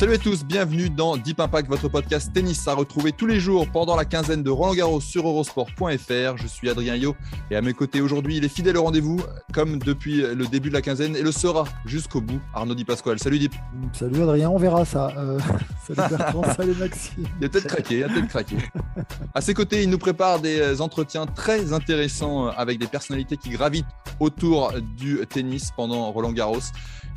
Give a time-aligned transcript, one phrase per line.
[0.00, 3.68] Salut à tous, bienvenue dans Deep Impact, votre podcast tennis à retrouver tous les jours
[3.70, 6.38] pendant la quinzaine de Roland Garros sur eurosport.fr.
[6.38, 7.14] Je suis Adrien Yo
[7.50, 9.20] et à mes côtés aujourd'hui, il est fidèle au rendez-vous
[9.52, 12.40] comme depuis le début de la quinzaine et le sera jusqu'au bout.
[12.54, 13.18] Arnaud Di Pasquale.
[13.18, 13.52] Salut Dip.
[13.92, 15.12] Salut Adrien, on verra ça.
[15.18, 15.38] Euh,
[15.86, 17.26] salut Bertrand, salut Maxime.
[17.38, 18.56] Il a peut-être craqué, il a peut-être craqué.
[19.34, 23.84] À ses côtés, il nous prépare des entretiens très intéressants avec des personnalités qui gravitent
[24.18, 26.60] autour du tennis pendant Roland Garros.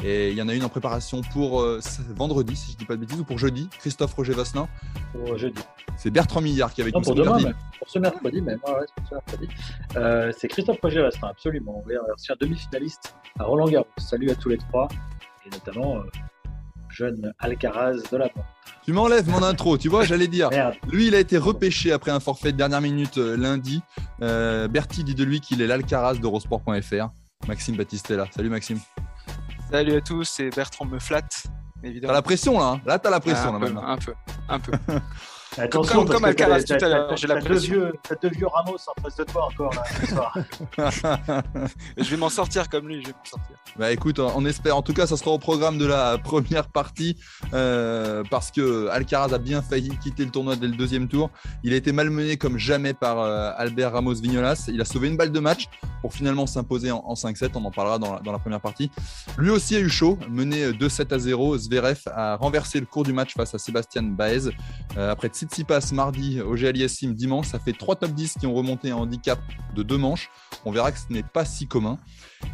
[0.04, 1.80] Et il y en a une en préparation pour euh,
[2.16, 3.70] vendredi, si je ne dis pas de bêtises, ou pour jeudi.
[3.80, 4.68] Christophe Roger Vasselin.
[5.12, 5.62] Pour jeudi.
[5.98, 7.06] C'est Bertrand Millard qui est avec non, nous.
[7.06, 8.60] Pour demain, pour ce mercredi même.
[8.68, 9.48] Ouais, ouais, pour ce mercredi.
[9.96, 11.84] Euh, c'est Christophe Roger Vasselin, absolument.
[11.86, 13.88] On a reçu un demi-finaliste à Roland Garros.
[13.98, 14.88] Salut à tous les trois,
[15.46, 16.04] et notamment euh,
[16.94, 18.44] jeune Alcaraz de la Pente.
[18.86, 20.50] Tu m'enlèves mon intro, tu vois, j'allais dire.
[20.50, 20.76] Merde.
[20.92, 23.82] Lui, il a été repêché après un forfait de dernière minute euh, lundi.
[24.22, 27.10] Euh, Bertie dit de lui qu'il est l'Alcaraz d'Eurosport.fr.
[27.48, 28.28] Maxime Battistella.
[28.32, 28.80] Salut Maxime.
[29.74, 31.46] Salut à tous, et Bertrand me flatte,
[31.82, 32.14] T'as évidemment.
[32.14, 33.90] la pression là, hein là t'as la pression un, là peu, maintenant.
[33.90, 34.14] un peu,
[34.48, 34.72] un peu.
[35.58, 38.16] Attention, comme- parce comme que Alcaraz tout à l'heure, j'ai la t'as deux vieux- T'as
[38.16, 40.38] deux vieux Ramos en face de toi encore là, ce soir.
[41.98, 43.56] je vais m'en sortir comme lui, je vais m'en sortir.
[43.78, 44.76] Bah écoute, on espère.
[44.78, 47.18] En tout cas, ça sera au programme de la première partie
[47.54, 51.30] euh, parce que Alcaraz a bien failli quitter le tournoi dès le deuxième tour.
[51.64, 54.66] Il a été malmené comme jamais par euh, Albert Ramos Vignolas.
[54.68, 55.68] Il a sauvé une balle de match
[56.02, 57.52] pour finalement s'imposer en, en 5-7.
[57.56, 58.90] On en parlera dans la, dans la première partie.
[59.38, 61.58] Lui aussi a eu chaud, mené 2-7 à 0.
[61.58, 64.50] Zverev a renversé le cours du match face à Sébastien Baez.
[64.98, 68.94] Euh, après Tsitsipas mardi, Auger Aliassime dimanche, ça fait trois top 10 qui ont remonté
[68.94, 69.40] en handicap
[69.76, 70.30] de deux manches.
[70.64, 71.98] On verra que ce n'est pas si commun.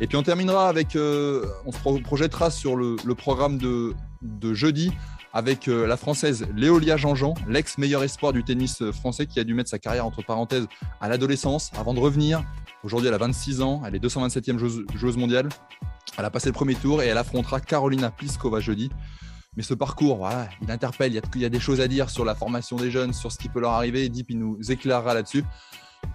[0.02, 4.54] Et puis on terminera avec, euh, on se pro- projettera sur le, programme de, de
[4.56, 4.92] jeudi
[5.34, 9.70] avec euh, la française Léolia Jean-Jean, l'ex-meilleur espoir du tennis français qui a dû mettre
[9.70, 10.68] sa carrière entre parenthèses
[11.00, 12.44] à l'adolescence avant de revenir.
[12.84, 15.50] Aujourd'hui, elle a 26 ans, elle est 227e joueuse, joueuse mondiale.
[16.18, 18.90] Elle a passé le premier tour et elle affrontera Carolina Pliskova jeudi.
[19.56, 20.30] Mais ce parcours,
[20.62, 22.92] il interpelle, il y, a, y a des choses à dire sur la formation des
[22.92, 24.08] jeunes, sur ce qui peut leur arriver.
[24.10, 25.44] Deep, il nous éclairera là-dessus.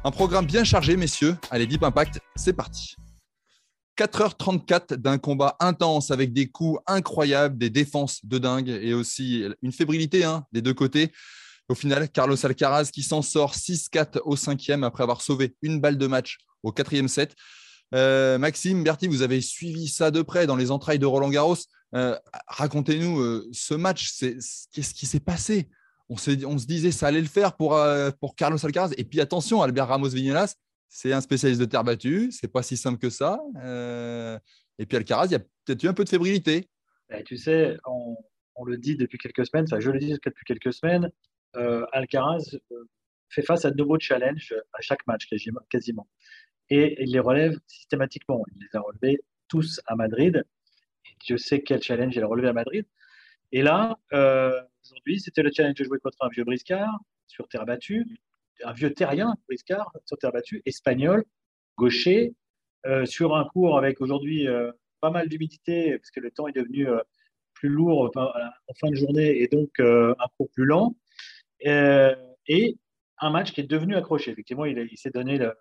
[0.05, 1.37] Un programme bien chargé, messieurs.
[1.50, 2.97] Allez, Deep Impact, c'est parti.
[3.99, 9.72] 4h34 d'un combat intense avec des coups incroyables, des défenses de dingue et aussi une
[9.72, 11.12] fébrilité hein, des deux côtés.
[11.69, 15.97] Au final, Carlos Alcaraz qui s'en sort 6-4 au cinquième après avoir sauvé une balle
[15.97, 17.34] de match au quatrième set.
[17.93, 21.56] Euh, Maxime, Bertie, vous avez suivi ça de près dans les entrailles de Roland Garros.
[21.95, 22.19] Euh,
[22.49, 25.69] Racontez-nous euh, ce match, qu'est-ce qui s'est passé?
[26.09, 27.78] On, se disait ça allait le faire pour,
[28.21, 28.91] pour Carlos Alcaraz.
[28.99, 30.55] Et puis attention, Albert Ramos Vignolas,
[30.89, 33.41] c'est un spécialiste de terre battue, c'est pas si simple que ça.
[34.78, 36.69] Et puis Alcaraz, il y a peut-être eu un peu de fébrilité.
[37.11, 38.16] Et tu sais, on,
[38.55, 41.11] on le dit depuis quelques semaines, enfin je le dis depuis quelques semaines,
[41.93, 42.59] Alcaraz
[43.31, 45.27] fait face à de nouveaux challenges à chaque match
[45.71, 46.06] quasiment.
[46.71, 48.43] Et il les relève systématiquement.
[48.55, 50.45] Il les a relevés tous à Madrid.
[51.05, 52.87] Et Dieu sait quel challenge il a relevé à Madrid.
[53.53, 57.65] Et là, euh, aujourd'hui, c'était le challenge de jouer contre un vieux briscard sur terre
[57.65, 58.05] battue,
[58.65, 61.25] un vieux terrien briscard sur terre battue, espagnol,
[61.77, 62.35] gaucher,
[62.87, 66.53] euh, sur un cours avec aujourd'hui euh, pas mal d'humidité, parce que le temps est
[66.53, 66.89] devenu
[67.53, 70.97] plus lourd en fin de journée et donc un cours plus lent.
[71.61, 72.77] Et
[73.19, 74.33] un match qui est devenu accroché.
[74.33, 75.55] Effectivement, il, il s'est donné le,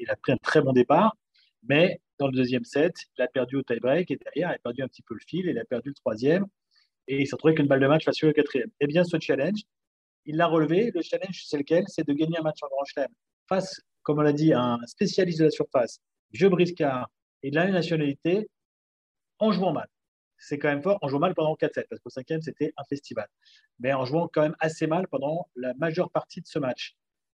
[0.00, 1.16] il a pris un très bon départ,
[1.62, 4.82] mais dans le deuxième set, il a perdu au tie-break et derrière, il a perdu
[4.82, 6.46] un petit peu le fil, il a perdu le troisième
[7.06, 8.70] et il s'est retrouvé qu'une balle de match face au quatrième.
[8.80, 9.60] Eh bien, ce challenge,
[10.26, 10.90] il l'a relevé.
[10.94, 11.84] Le challenge, c'est lequel?
[11.86, 13.08] C'est de gagner un match en Grand Chelem
[13.48, 16.00] face, comme on l'a dit, à un spécialiste de la surface,
[16.32, 17.08] vieux briscard
[17.42, 18.48] et de la nationalité,
[19.38, 19.88] en jouant mal.
[20.36, 22.84] C'est quand même fort, en jouant mal pendant 4 sets, parce qu'au cinquième, c'était un
[22.84, 23.26] festival.
[23.78, 26.94] Mais en jouant quand même assez mal pendant la majeure partie de ce match.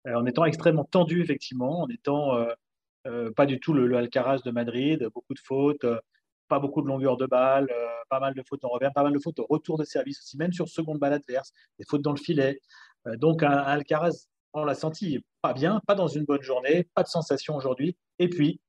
[0.07, 2.53] Euh, en étant extrêmement tendu, effectivement, en étant euh,
[3.07, 5.85] euh, pas du tout le, Alcaraz de Madrid, beaucoup de fautes,
[6.47, 7.69] pas beaucoup de longueur de balle,
[8.09, 10.37] pas mal de fautes en revers, pas mal de fautes au retour de service aussi,
[10.37, 12.59] même sur seconde balle adverse, des fautes dans le filet.
[13.17, 17.07] Donc, un, Alcaraz, on l'a senti pas bien, pas dans une bonne journée, pas de
[17.07, 17.95] sensation aujourd'hui.
[18.19, 18.59] Et puis,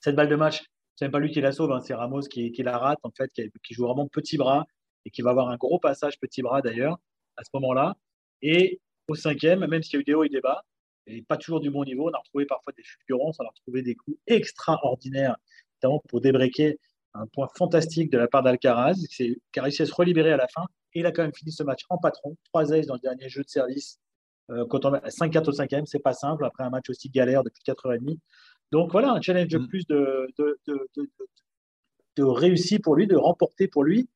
[0.00, 0.64] cette balle de match,
[0.96, 3.10] c'est même pas lui qui la sauve, hein, c'est Ramos qui, qui la rate, en
[3.10, 4.64] fait, qui, qui joue vraiment petit bras
[5.04, 6.98] et qui va avoir un gros passage petit bras d'ailleurs
[7.36, 7.96] à ce moment-là.
[8.40, 10.64] Et au cinquième, même s'il y a eu des hauts et des bas,
[11.06, 12.08] et pas toujours du bon niveau.
[12.08, 15.36] On a retrouvé parfois des fulgurances, on a retrouvé des coups extraordinaires,
[15.82, 16.74] notamment pour débreaker
[17.14, 20.48] un point fantastique de la part d'Alcaraz, qui a réussi à se relibérer à la
[20.48, 20.64] fin.
[20.94, 23.28] Et il a quand même fini ce match en patron, 3 aces dans le dernier
[23.28, 23.98] jeu de service.
[24.50, 27.62] Euh, quand on 5-4 au 5e, c'est pas simple après un match aussi galère depuis
[27.66, 28.18] 4h30.
[28.72, 29.68] Donc voilà, un challenge de mm.
[29.68, 30.88] plus de, de, de,
[32.16, 34.08] de, réussi pour lui, de remporter pour lui.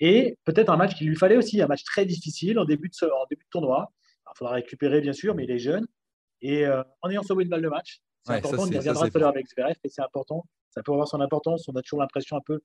[0.00, 3.06] Et peut-être un match qu'il lui fallait aussi, un match très difficile en début de,
[3.06, 3.92] en début de tournoi.
[4.34, 5.86] Il faudra récupérer, bien sûr, mais il est jeune.
[6.40, 8.66] Et euh, en ayant sauvé une balle de match, c'est important.
[8.66, 10.44] il reviendra tout à l'heure avec Zverev, et c'est important.
[10.70, 11.68] Ça peut avoir son importance.
[11.68, 12.60] On a toujours l'impression un peu,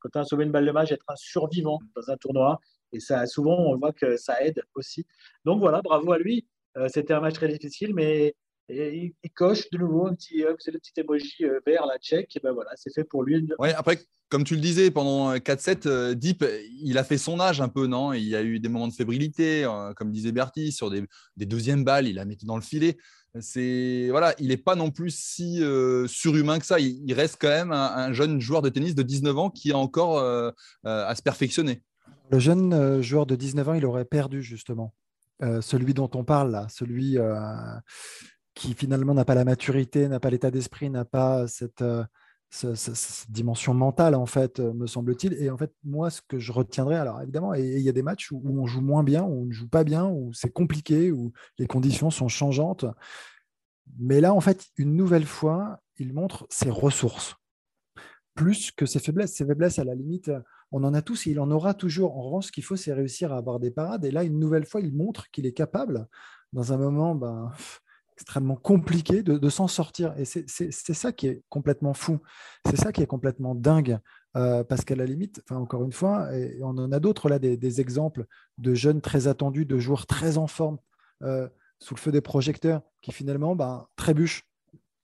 [0.00, 2.60] quand tu as sauvé une balle de match, d'être un survivant dans un tournoi.
[2.92, 5.06] Et ça, souvent, on voit que ça aide aussi.
[5.44, 6.46] Donc voilà, bravo à lui.
[6.76, 8.34] Euh, c'était un match très difficile, mais
[8.68, 12.36] il, coche de nouveau un petit, c'est le petit emoji euh, vert, la tchèque.
[12.36, 13.46] Et ben voilà, c'est fait pour lui.
[13.58, 16.44] Ouais, après, comme tu le disais, pendant 4-7, Deep,
[16.80, 18.12] il a fait son âge un peu, non?
[18.12, 21.04] Il y a eu des moments de fébrilité, comme disait Bertie, sur des,
[21.36, 22.96] des deuxièmes balles, il a mis dans le filet
[23.40, 26.78] c'est voilà, il n'est pas non plus si euh, surhumain que ça.
[26.78, 30.18] Il, reste quand même un, jeune joueur de tennis de 19 ans qui a encore
[30.18, 30.50] euh,
[30.86, 31.82] euh, à se perfectionner.
[32.30, 34.94] Le jeune joueur de 19 ans, il aurait perdu justement.
[35.60, 37.18] celui dont on parle là, celui
[38.54, 41.84] qui finalement n'a pas la maturité, n'a pas l'état d'esprit, n'a pas cette,
[42.54, 45.34] cette, dimension mentale, en fait, me semble-t-il.
[45.34, 48.30] Et en fait, moi, ce que je retiendrai, alors évidemment, il y a des matchs
[48.30, 51.32] où, on joue moins bien, où on ne joue pas bien, où c'est compliqué, où
[51.58, 52.84] les conditions sont changeantes.
[53.98, 57.36] Mais là, en fait, une nouvelle fois, il montre ses ressources,
[58.34, 59.34] plus que ses faiblesses.
[59.34, 60.30] Ses faiblesses, à la limite,
[60.70, 62.16] on en a tous et il en aura toujours.
[62.16, 64.04] En revanche, ce qu'il faut, c'est réussir à avoir des parades.
[64.04, 66.06] Et là, une nouvelle fois, il montre qu'il est capable,
[66.52, 67.50] dans un moment, ben,
[68.16, 70.14] extrêmement compliqué de, s'en sortir.
[70.18, 72.20] Et c'est ça qui est complètement fou.
[72.68, 73.98] C'est ça qui est complètement dingue.
[74.36, 77.80] Euh, parce qu'à la limite, encore une fois, et on en a d'autres là, des,
[77.80, 78.26] exemples
[78.58, 80.78] de jeunes très attendus, de joueurs très en forme,
[81.22, 84.42] euh, sous le feu des projecteurs, qui finalement ben, trébuchent.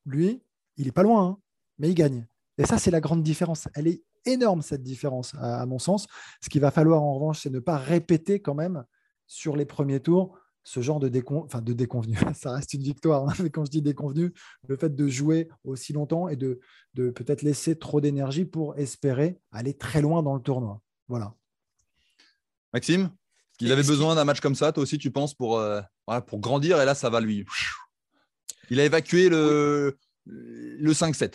[0.05, 0.43] Lui,
[0.77, 1.39] il est pas loin, hein,
[1.79, 2.27] mais il gagne.
[2.59, 3.69] Et ça, c'est la grande différence.
[3.75, 6.09] Elle est énorme, cette différence, à, à mon sens.
[6.41, 8.85] Ce qu'il va falloir, en revanche, c'est ne pas répéter quand même
[9.29, 11.43] sur les premiers tours ce genre de, décon...
[11.45, 12.17] enfin, de déconvenu.
[12.35, 14.33] Ça reste une victoire, hein, mais quand je dis déconvenu,
[14.69, 16.61] le fait de jouer aussi longtemps et de,
[16.95, 20.81] de peut-être laisser trop d'énergie pour espérer aller très loin dans le tournoi.
[21.09, 21.35] Voilà.
[22.73, 23.11] Maxime,
[23.61, 25.81] il avait besoin d'un match comme ça, toi aussi, tu penses, pour, euh,
[26.27, 27.45] pour grandir, et là, ça va lui.
[28.71, 31.35] Il a évacué le, le 5-7.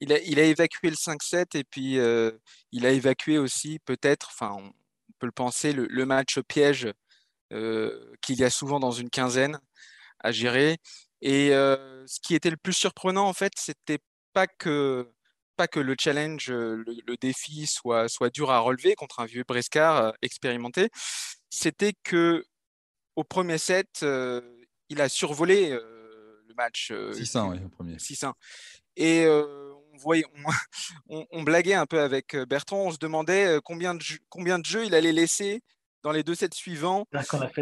[0.00, 2.30] Il a, il a, évacué le 5-7 et puis euh,
[2.72, 4.72] il a évacué aussi peut-être, enfin on
[5.18, 6.92] peut le penser, le, le match piège euh,
[8.20, 9.58] qu'il y a souvent dans une quinzaine
[10.20, 10.78] à gérer.
[11.20, 14.00] Et euh, ce qui était le plus surprenant, en fait, c'était
[14.32, 15.08] pas que
[15.56, 19.44] pas que le challenge, euh, le, défi soit, soit dur à relever contre un vieux
[19.46, 20.88] Brescar expérimenté,
[21.48, 22.44] c'était que
[23.14, 24.04] au premier set,
[24.88, 26.90] il a survolé le match.
[26.90, 27.96] 6-1, oui, au premier.
[27.96, 28.32] 6-1.
[28.96, 30.24] Et on, voyait,
[31.08, 34.84] on, on, blaguait un peu avec Bertrand, on se demandait combien de, combien de jeux
[34.84, 35.62] il allait laisser
[36.04, 37.06] dans les deux sets suivants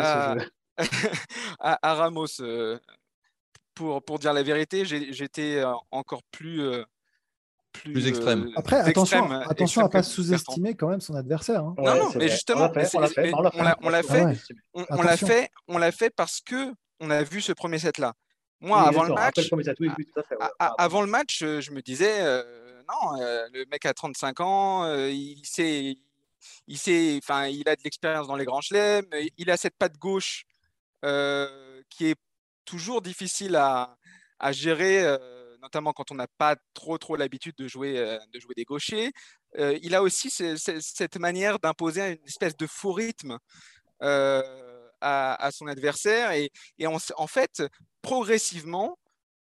[1.60, 2.26] à, Ramos.
[2.40, 2.78] Euh,
[3.74, 6.84] pour, pour dire la vérité, j'étais euh, encore plus, euh,
[7.72, 8.50] plus, extrême.
[8.54, 11.64] Après, attention, attention à ne pas sous-estimer quand même son adversaire.
[11.64, 11.74] Hein.
[11.78, 14.02] non, non, mais justement, on l'a fait, on l'a
[15.16, 18.12] fait, on l'a fait parce que on a vu ce premier set là.
[18.60, 19.50] Moi, avant, le match,
[20.58, 23.16] avant le match, je me disais, non,
[23.52, 25.96] le mec a 35 ans, il sait,
[26.66, 26.78] il,
[27.66, 29.06] a de l'expérience dans les grands chelems,
[29.38, 30.44] il a cette patte gauche
[31.04, 32.16] euh, qui est
[32.64, 33.96] toujours difficile à,
[34.52, 38.54] gérer, euh, notamment quand on n'a pas trop, trop l'habitude de jouer, euh, de jouer
[38.56, 39.10] des gauchers.
[39.58, 43.38] il a aussi cette manière d'imposer une espèce de faux rythme.
[45.04, 46.50] À, son adversaire et,
[46.86, 47.62] en fait
[48.02, 48.96] progressivement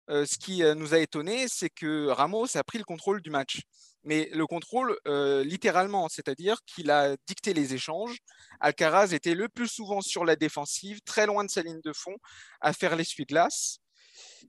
[0.08, 3.60] ce qui nous a étonné c'est que Ramos a pris le contrôle du match
[4.04, 8.18] mais le contrôle euh, littéralement, c'est-à-dire qu'il a dicté les échanges.
[8.60, 12.16] Alcaraz était le plus souvent sur la défensive, très loin de sa ligne de fond,
[12.60, 13.78] à faire l'essuie-glace.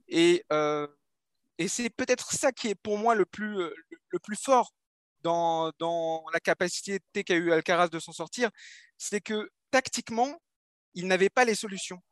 [0.08, 0.86] Et, euh,
[1.58, 3.74] et c'est peut-être ça qui est pour moi le plus, euh,
[4.08, 4.72] le plus fort
[5.22, 8.50] dans, dans la capacité qu'a eu Alcaraz de s'en sortir,
[8.98, 10.40] c'est que tactiquement,
[10.94, 12.02] il n'avait pas les solutions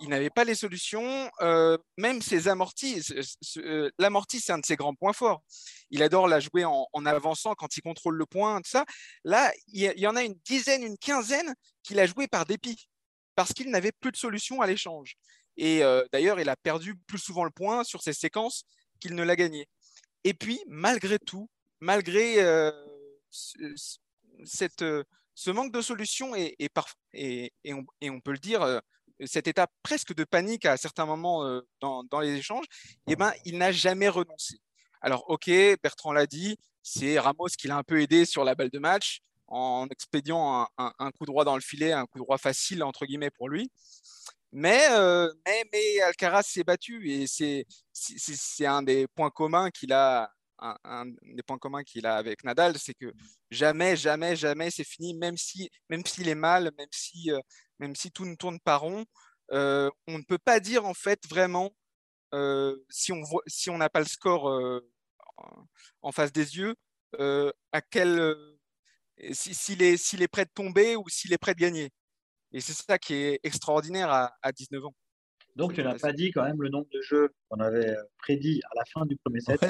[0.00, 3.02] il n'avait pas les solutions, euh, même ses amortis.
[3.56, 5.42] Euh, l'amorti, c'est un de ses grands points forts.
[5.90, 8.84] Il adore la jouer en, avançant quand il contrôle le point, tout ça.
[9.24, 12.88] Là, il y, en a une dizaine, une quinzaine qu'il a joué par dépit,
[13.34, 15.14] parce qu'il n'avait plus de solution à l'échange.
[15.56, 18.64] Et euh, d'ailleurs, il a perdu plus souvent le point sur ces séquences
[19.00, 19.68] qu'il ne l'a gagné.
[20.24, 21.48] Et puis, malgré tout,
[21.80, 22.36] malgré
[24.44, 24.84] cette,
[25.34, 28.80] ce manque de solution, et, et, et, on, et on, peut le dire,
[29.24, 32.66] cet état presque de panique à certains moments dans, dans, les échanges,
[33.06, 34.58] eh ben, il n'a jamais renoncé.
[35.00, 35.50] Alors, ok,
[35.82, 39.20] Bertrand l'a dit, c'est Ramos qui l'a un peu aidé sur la balle de match
[39.48, 43.48] en expédiant un, coup droit dans le filet, un coup droit facile entre guillemets pour
[43.48, 43.70] lui.
[44.52, 44.86] Mais,
[45.46, 50.30] mais, mais Alcaraz s'est battu et c'est un des points communs qu'il a
[50.84, 53.12] un, des points communs qu'il a avec Nadal, c'est que
[53.50, 57.40] jamais, jamais, jamais c'est fini, même si, même s'il est mal, même si, euh,
[58.14, 59.04] tout ne tourne pas rond,
[59.52, 61.74] euh, on ne peut pas dire en fait vraiment
[62.34, 64.80] euh, si on si n'a pas le score
[66.02, 66.74] en face des yeux,
[67.72, 68.34] à quel,
[69.32, 71.90] s'il est, s'il est prêt de tomber ou s'il est prêt de gagner.
[72.52, 74.94] Et c'est ça qui est extraordinaire à, à 19 ans.
[75.56, 78.60] Donc, tu n'as pas dit quand même le nombre de jeux qu'on avait euh, prédit
[78.72, 79.62] à la fin du premier set.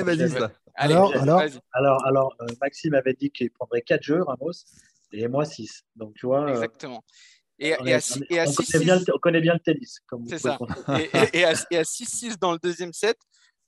[0.74, 4.52] alors, alors, alors, alors euh, Maxime avait dit qu'il prendrait 4 jeux, Ramos,
[5.12, 5.84] et moi 6.
[5.96, 6.44] Donc, tu vois.
[6.44, 7.04] Euh, Exactement.
[7.58, 10.00] Et, on, et à, on, connaît bien, on, connaît bien, le tennis.
[10.26, 10.58] C'est ça.
[11.32, 13.16] et, à, 6-6 dans le deuxième set,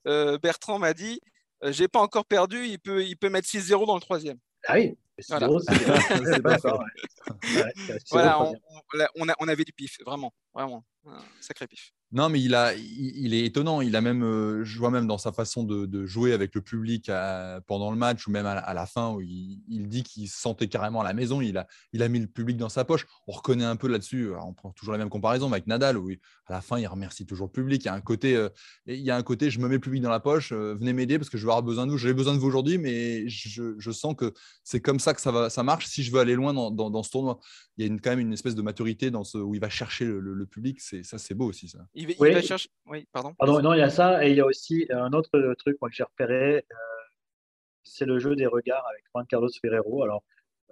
[0.04, 1.20] Bertrand m'a dit
[1.62, 4.38] J'ai pas encore perdu, il peut, il peut mettre 6-0 dans le troisième.
[4.66, 4.96] Ah oui,
[8.10, 8.42] voilà,
[9.16, 11.92] on, on, avait du pif, vraiment, vraiment, un sacré pif.
[12.12, 13.80] Non, mais il, a, il, est étonnant.
[13.80, 17.10] Il a même, euh, je vois même dans sa façon de, jouer avec le public
[17.66, 21.00] pendant le match ou même à, la fin où il, dit qu'il se sentait carrément
[21.00, 21.40] à la maison.
[21.40, 23.06] Il a, il a mis le public dans sa poche.
[23.26, 24.30] On reconnaît un peu là-dessus.
[24.40, 26.10] On prend toujours la même comparaison avec Nadal où
[26.46, 27.82] à la fin il remercie toujours le public.
[27.82, 28.48] Il y a un côté, euh,
[28.86, 30.52] il y a un côté, je me mets le public dans la poche.
[30.52, 31.98] Euh, venez m'aider parce que je vais avoir besoin de vous.
[31.98, 34.32] J'ai besoin de vous aujourd'hui, mais je, sens que
[34.62, 35.86] c'est comme ça que ça va, ça marche.
[35.86, 37.38] Si je veux aller loin dans, ce tournoi,
[37.76, 40.04] il y a quand même une espèce de maturité dans ce où il va chercher
[40.04, 40.80] le, le public.
[40.80, 41.78] C'est ça, c'est beau aussi ça.
[41.94, 42.68] Il, va chercher.
[42.86, 43.34] Oui, pardon.
[43.40, 44.24] Non, il y a ça.
[44.26, 46.56] Et il y a aussi un autre truc moi, que j'ai repéré.
[46.56, 46.76] Euh,
[47.82, 50.02] c'est le jeu des regards avec Juan Carlos Ferrero.
[50.02, 50.22] Alors,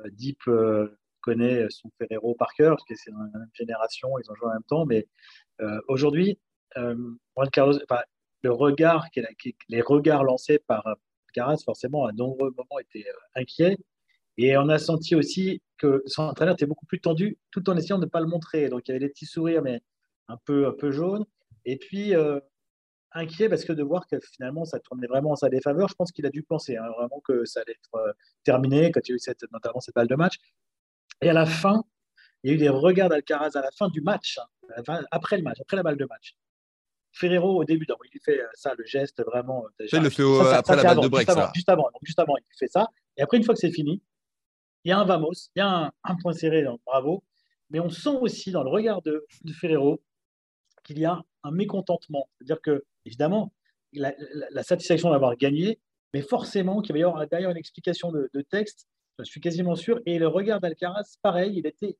[0.00, 4.10] euh, Deep euh, connaît son Ferrero par cœur, parce que c'est dans la même génération,
[4.18, 4.84] ils ont joué en même temps.
[4.84, 5.06] Mais
[5.88, 6.38] aujourd'hui,
[6.76, 7.78] Juan Carlos,
[8.42, 9.06] le regard,
[9.68, 10.84] les regards lancés par
[11.34, 13.76] Caras, forcément, à nombreux moments étaient inquiets.
[14.36, 17.98] Et on a senti aussi que son entraîneur était beaucoup plus tendu, tout en essayant
[17.98, 18.68] de ne pas le montrer.
[18.68, 19.80] Donc il y avait des petits sourires, mais
[20.28, 21.24] un peu, un peu jaunes.
[21.64, 22.40] Et puis, euh,
[23.14, 26.12] inquiet parce que de voir que finalement ça tournait vraiment en sa défaveur, je pense
[26.12, 28.12] qu'il a dû penser hein, vraiment que ça allait être euh,
[28.42, 30.34] terminé quand il y a eu cette, notamment cette balle de match.
[31.22, 31.84] Et à la fin,
[32.42, 35.42] il y a eu des regards d'Alcaraz à la fin du match, hein, après le
[35.42, 36.34] match, après la balle de match.
[37.12, 39.64] Ferrero, au début, il fait euh, ça, le geste vraiment.
[39.78, 41.28] il le fait après la balle de break.
[41.28, 42.88] Juste avant, juste avant, juste avant, il fait ça.
[43.16, 44.02] Et après, une fois que c'est fini,
[44.84, 47.24] il y a un vamos, il y a un, point serré, bravo.
[47.70, 50.02] Mais on sent aussi dans le regard de, de Ferrero
[50.84, 52.28] qu'il y a un mécontentement.
[52.38, 53.52] C'est-à-dire que, évidemment,
[53.92, 55.80] la, satisfaction d'avoir gagné,
[56.12, 58.86] mais forcément qu'il va y avoir derrière une explication de, texte,
[59.18, 60.00] je suis quasiment sûr.
[60.06, 61.96] Et le regard d'Alcaraz, pareil, il était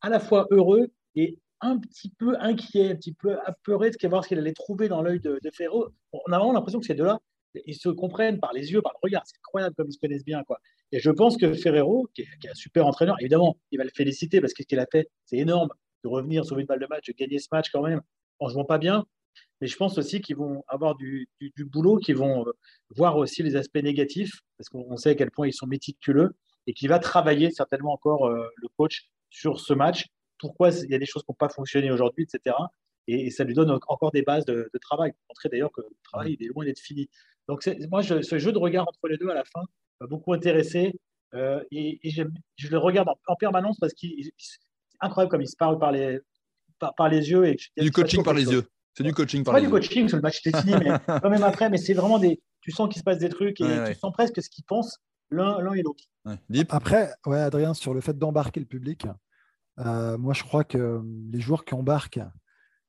[0.00, 4.22] à la fois heureux et un petit peu inquiet, un petit peu apeuré de voir
[4.22, 5.88] ce qu'il allait trouver dans l'œil de, de Ferro.
[6.12, 7.18] On a vraiment l'impression que ces deux-là,
[7.66, 9.22] ils se comprennent par les yeux, par le regard.
[9.26, 10.44] C'est incroyable comme ils se connaissent bien.
[10.44, 10.58] Quoi.
[10.92, 14.40] Et je pense que Ferrero, qui est, un super entraîneur, évidemment, il va le féliciter
[14.40, 15.70] parce que ce qu'il a fait, c'est énorme
[16.04, 18.00] de revenir sur une balle de match, de gagner ce match quand même
[18.38, 19.04] en jouant pas bien.
[19.60, 21.28] Mais je pense aussi qu'ils vont avoir du,
[21.58, 22.52] boulot, qu'ils vont euh,
[22.90, 26.36] voir aussi les aspects négatifs, parce qu'on sait à quel point ils sont méticuleux,
[26.66, 30.06] et qu'il va travailler certainement encore euh, le coach sur ce match.
[30.38, 32.54] Pourquoi il y a des choses qui n'ont pas fonctionné aujourd'hui, etc.
[33.08, 35.12] Et, ça lui donne encore des bases de, travail.
[35.12, 37.08] Pour montrer d'ailleurs que le travail est loin d'être fini.
[37.48, 39.62] Donc moi, ce jeu de regard entre les deux à la fin
[40.00, 40.92] m'a beaucoup intéressé.
[41.34, 44.58] Euh, et, je le regarde en, permanence parce qu'il c'est
[45.00, 46.20] incroyable comme il se parle par les,
[46.78, 47.46] par, les yeux.
[47.46, 48.64] Et du coaching par les yeux.
[48.94, 51.30] C'est du coaching par pas les du coaching, sur le match était fini, mais quand
[51.30, 52.40] même après, mais c'est vraiment des.
[52.60, 54.98] Tu sens qu'il se passe des trucs et tu sens presque ce qu'ils pensent
[55.30, 56.04] l'un et l'autre.
[56.70, 59.06] Après, ouais, Adrien, sur le fait d'embarquer le public,
[59.78, 61.00] euh, moi je crois que
[61.30, 62.20] les joueurs qui embarquent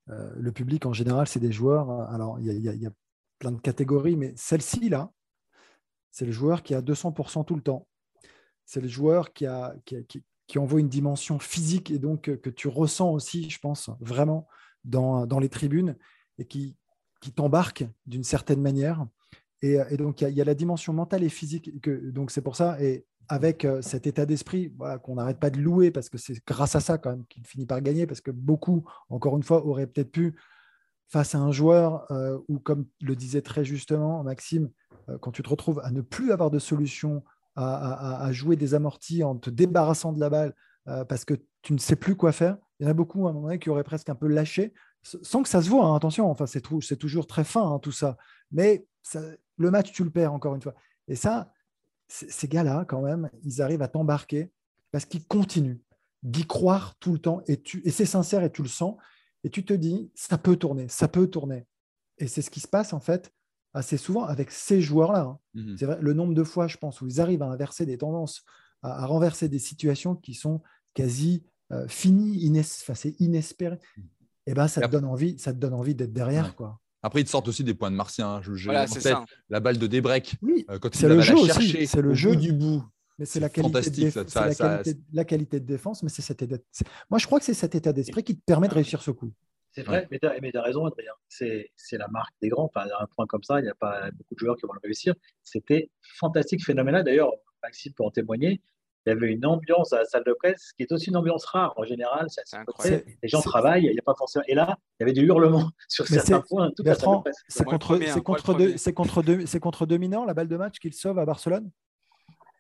[0.10, 1.92] euh, le public en général, c'est des joueurs.
[2.10, 2.90] Alors, il y, a
[3.40, 5.12] plein de catégories, mais celle-ci, là,
[6.12, 7.88] c'est le joueur qui a 200% tout le temps.
[8.66, 12.68] C'est le joueur qui, a, qui, envoie une dimension physique et donc euh, que tu
[12.68, 14.48] ressens aussi, je pense, vraiment
[14.84, 15.96] dans, dans les tribunes
[16.38, 16.76] et qui,
[17.22, 19.06] qui t'embarque d'une certaine manière.
[19.62, 21.82] Et, euh, donc, il y, a la dimension mentale et physique.
[21.82, 22.82] Que, donc, c'est pour ça.
[22.82, 26.76] Et avec euh, cet état d'esprit qu'on n'arrête pas de louer, parce que c'est grâce
[26.76, 29.88] à ça quand même qu'il finit par gagner, parce que beaucoup, encore une fois, auraient
[29.88, 30.36] peut-être pu,
[31.10, 32.08] face à un joueur,
[32.48, 34.70] ou comme le disait très justement Maxime,
[35.22, 37.24] quand tu te retrouves à ne plus avoir de solution
[37.56, 40.56] à, jouer des amortis en te débarrassant de la balle
[40.88, 42.58] euh, parce que tu ne sais plus quoi faire.
[42.80, 44.74] Il y en a beaucoup à un moment donné qui auraient presque un peu lâché,
[45.04, 45.86] sans que ça se voit.
[45.86, 46.62] Hein, attention, enfin, c'est,
[46.98, 48.18] toujours très fin hein, tout ça.
[48.52, 48.86] Mais
[49.58, 50.74] le match, tu le perds encore une fois.
[51.08, 51.52] Et ça,
[52.08, 54.52] ces gars-là, quand même, ils arrivent à t'embarquer
[54.92, 55.80] parce qu'ils continuent
[56.24, 57.42] d'y croire tout le temps.
[57.48, 58.96] Et c'est sincère et tu le sens.
[59.44, 61.66] Et tu te dis, ça peut tourner, ça peut tourner.
[62.18, 63.32] Et c'est ce qui se passe en fait
[63.74, 65.22] assez souvent avec ces joueurs-là.
[65.22, 65.40] Hein.
[65.54, 65.78] Mhm.
[65.78, 68.44] C'est vrai, le nombre de fois, je pense, où ils arrivent à inverser des tendances,
[68.82, 70.62] à, à renverser des situations qui sont
[70.94, 73.78] quasi euh, finies, ines- enfin, c'est inespéré.
[74.48, 76.54] Et ben, ça Et te après- donne envie, ça te donne envie d'être derrière, Ouais.
[76.58, 76.80] quoi.
[77.04, 78.28] Après, ils te sortent aussi des points de martien.
[78.28, 78.42] hein.
[78.42, 79.24] Je, j'ai Voilà, en tête ça.
[79.50, 82.14] La balle de Débrec, Oui, euh, quand C'est le jeu la aussi, chercher c'est le
[82.16, 82.36] jeu.
[82.36, 82.84] du bout.
[83.20, 86.22] Mais c'est la qualité, ça, ça- la, ça- qualité, la qualité de défense, mais c'est
[86.22, 86.56] cet état.
[87.10, 89.34] Moi, je crois que c'est cet état d'esprit qui te permet de réussir ce coup.
[89.72, 91.12] C'est vrai, mais tu as, raison, Adrien.
[91.28, 92.72] C'est la marque des grands.
[92.74, 94.74] Enfin, à un point comme ça, il n'y a pas beaucoup de joueurs qui vont
[94.74, 95.14] le réussir.
[95.44, 97.04] C'était fantastique, phénoménal.
[97.04, 98.62] D'ailleurs, Maxime peut en témoigner.
[99.06, 101.46] Il y avait une ambiance à la salle de presse qui est aussi une ambiance
[101.46, 101.74] rare.
[101.78, 103.06] En général, c'est incroyable.
[103.24, 104.44] Les gens travaillent, il n'y a pas forcément.
[104.48, 106.72] Et là, il y avait des hurlements sur Mais certains points.
[106.76, 107.98] Toute Bertrand, c'est contre,
[109.98, 111.70] mineurs la balle de match qu'il sauve à Barcelone?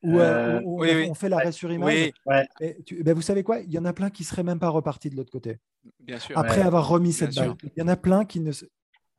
[0.01, 1.08] Ou Euh, oui, oui.
[1.10, 1.94] on fait l'arrêt sur image.
[1.94, 3.60] Oui, Ouais, Et tu- ben, vous savez quoi?
[3.60, 5.58] Il y en a plein qui seraient même pas repartis de l'autre côté
[6.00, 6.38] bien sûr.
[6.38, 7.56] après avoir remis cette balle.
[7.63, 8.51] Il y en a plein qui ne.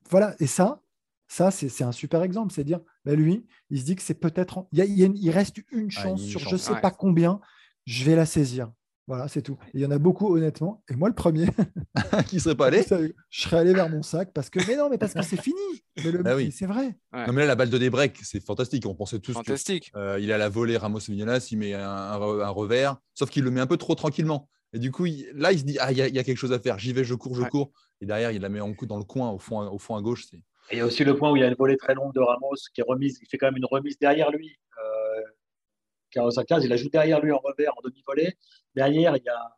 [0.08, 0.34] Voilà.
[0.40, 0.80] Et ça,
[1.28, 2.52] ça c'est un super exemple.
[2.54, 4.66] C'est dire, ben, lui, il se dit que c'est peut-être.
[4.72, 6.50] Il, reste une chance une sur chance.
[6.52, 6.80] je sais Ouais.
[6.80, 7.40] pas combien.
[7.86, 8.72] Je vais la saisir.
[9.06, 9.58] Voilà, c'est tout.
[9.68, 10.84] Et il y en a beaucoup, honnêtement.
[10.88, 11.46] Et moi, le premier,
[12.28, 12.82] qui serait pas allé
[13.30, 14.60] je serais allé vers mon sac parce que.
[14.68, 15.56] Mais non, mais parce que c'est fini.
[16.04, 16.44] Mais le- oui.
[16.46, 16.96] mais c'est vrai.
[17.12, 17.26] Ouais.
[17.26, 18.86] Non, mais là, la balle de Débrec, c'est fantastique.
[18.86, 19.90] On pensait tous que Fantastique.
[19.96, 23.30] Euh, il a la volée Ramos Vignolas, il met un, un re- un revers, sauf
[23.30, 24.48] qu'il le met un peu trop tranquillement.
[24.72, 26.22] Et du coup, il- là, il se dit Ah, il y, a- il y a
[26.24, 26.78] quelque chose à faire.
[26.78, 27.48] J'y vais, je cours, je Ouais.
[27.48, 27.72] cours.
[28.00, 30.02] Et derrière, il la met en coup dans le coin, au fond, au fond à
[30.02, 30.24] gauche.
[30.32, 30.38] Et
[30.72, 32.20] il y a aussi le point où il y a une volée très longue de
[32.20, 33.18] Ramos qui est remise.
[33.20, 34.48] Il fait quand même une remise derrière lui.
[34.78, 34.99] Euh,
[36.10, 38.36] Carlos Alcaraz, il la joue derrière lui en revers, en demi-volée.
[38.74, 39.56] Derrière, il y a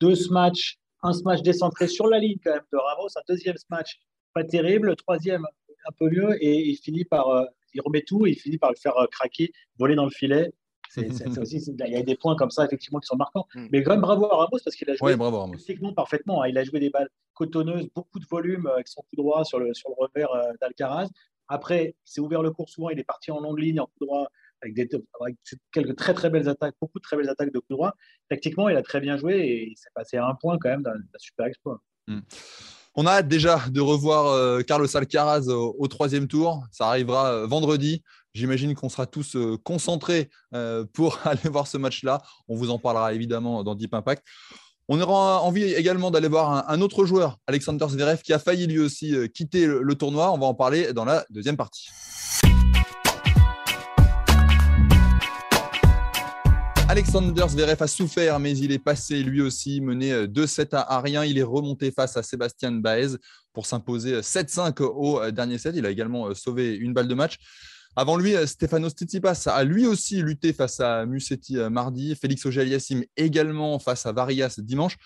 [0.00, 3.98] deux smash, un smash décentré sur la ligne quand même de Ramos, un deuxième smash
[4.34, 5.44] pas terrible, le troisième
[5.86, 8.70] un peu mieux, et il finit par, euh, il remet tout et il finit par
[8.70, 10.52] le faire euh, craquer, voler dans le filet.
[10.90, 13.16] C'est, c'est- c'est aussi, c'est- il y a des points comme ça effectivement qui sont
[13.16, 13.46] marquants.
[13.54, 13.66] Mm.
[13.72, 15.16] Mais quand même bravo à Ramos parce qu'il a joué Ouais.
[15.58, 16.42] Techniquement, parfaitement.
[16.42, 16.48] hein.
[16.48, 19.58] Il a joué des balles cotonneuses, beaucoup de volume euh, avec son coup droit sur
[19.58, 21.08] le, sur le revers d'Alcaraz.
[21.48, 22.90] Après, il s'est ouvert le cours souvent.
[22.90, 24.28] Il est parti en longue ligne, en coup droit,
[24.62, 24.90] avec,
[25.72, 27.94] quelques très très belles attaques, beaucoup de très belles attaques de coup droit.
[28.28, 30.82] Tactiquement, il a très bien joué et il s'est passé à un point quand même
[30.82, 31.80] d'un super exploit.
[33.00, 36.64] On a hâte déjà de revoir euh, Carlos Alcaraz au, troisième tour.
[36.72, 38.02] Ça arrivera euh, vendredi.
[38.34, 40.30] J'imagine qu'on sera tous euh, concentrés
[40.92, 42.20] pour aller voir ce match-là.
[42.48, 44.24] On vous en parlera évidemment dans Deep Impact.
[44.88, 48.78] On aura envie également d'aller voir un, autre joueur, Alexander Zverev, qui a failli lui
[48.78, 50.32] aussi quitter le tournoi.
[50.32, 51.90] On va en parler dans la deuxième partie.
[56.90, 61.22] Alexander Zverev a souffert, mais il est passé lui aussi, mené euh, 2-7 à rien.
[61.22, 63.18] Il est remonté face à Sébastien Baez
[63.52, 65.74] pour s'imposer euh, 7-5 au euh, dernier set.
[65.76, 67.36] Il a également euh, sauvé une balle de match.
[67.94, 72.16] Avant lui, euh, Stefanos Tsitsipas a lui aussi lutté face à Musetti euh, mardi.
[72.16, 74.96] Félix Auger-Aliassime également face à Varias dimanche.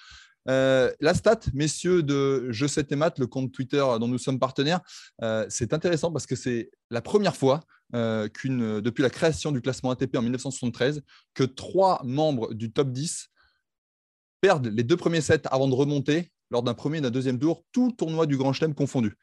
[0.49, 4.39] Euh, la stat, messieurs, de Je sais tes maths, le compte Twitter dont nous sommes
[4.39, 4.81] partenaires,
[5.23, 7.61] euh, c'est intéressant parce que c'est la première fois
[7.95, 11.03] euh, qu'une, depuis la création du classement ATP en 1973,
[11.35, 13.29] que trois membres du top 10
[14.41, 17.65] perdent les deux premiers sets avant de remonter lors d'un premier et d'un deuxième tour,
[17.73, 19.17] tout tournoi du Grand Chelem confondu.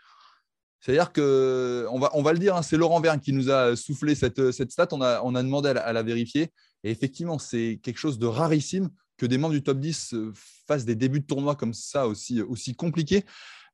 [0.79, 3.75] C'est-à-dire que, on va, on va le dire, hein, c'est Laurent Verne qui nous a
[3.75, 6.51] soufflé cette, cette stat, on a, on a demandé à la, vérifier,
[6.83, 10.31] et effectivement, c'est quelque chose de rarissime que des membres du top 10 euh,
[10.67, 13.25] fassent des débuts de tournoi comme ça aussi, aussi compliqués.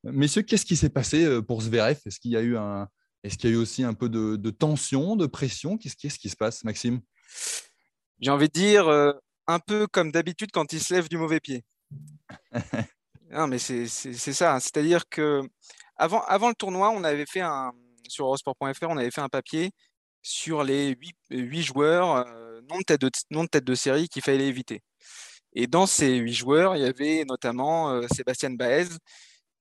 [0.02, 1.98] Messieurs, qu'est-ce qui s'est passé euh, pour Zverev?
[2.04, 2.88] Est-ce qu'il y a eu un,
[3.26, 5.76] est-ce qu'il y a eu aussi un peu de, de tension, de pression?
[5.76, 7.00] Qu'est-ce qui se passe, Maxime?
[8.20, 9.12] J'ai envie de dire euh,
[9.46, 11.64] un peu comme d'habitude quand il se lève du mauvais pied.
[13.30, 14.54] non, mais c'est ça.
[14.54, 14.60] hein.
[14.60, 15.42] C'est-à-dire que
[15.96, 17.72] avant, avant le tournoi, on avait fait un
[18.08, 19.72] sur Eurosport.fr, on avait fait un papier
[20.22, 24.08] sur les huit, huit joueurs euh, non, de tête de, non de tête de série
[24.08, 24.82] qu'il fallait éviter.
[25.52, 28.86] Et dans ces huit joueurs, il y avait notamment euh, Sébastien Baez,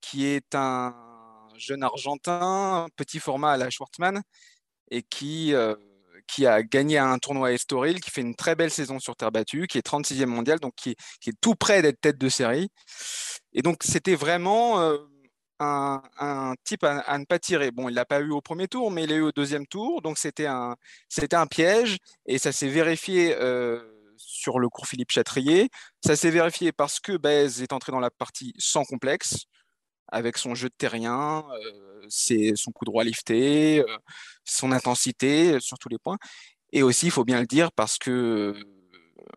[0.01, 0.93] qui est un
[1.57, 4.21] jeune Argentin, petit format à la Schwartzmann,
[4.91, 5.75] et qui, euh,
[6.45, 9.77] a gagné un tournoi Estoril, qui fait une très belle saison sur terre battue, qui
[9.77, 12.69] est 36e mondial, donc qui est, tout près d'être tête de série.
[13.53, 14.97] Et donc, c'était vraiment euh,
[15.59, 17.71] un, un type à, à ne pas tirer.
[17.71, 20.01] Bon, il l'a pas eu au premier tour, mais il l'a eu au deuxième tour,
[20.01, 20.75] donc c'était un,
[21.09, 23.81] c'était un piège, et ça s'est vérifié euh,
[24.17, 25.69] sur le cours Philippe Chatrier.
[26.05, 29.45] Ça s'est vérifié parce que Baez est entré dans la partie sans complexe,
[30.07, 33.97] avec son jeu de terrien, euh, son coup droit lifté, euh,
[34.43, 36.17] son intensité sur tous les points.
[36.71, 38.55] Et aussi, il faut bien le dire, parce que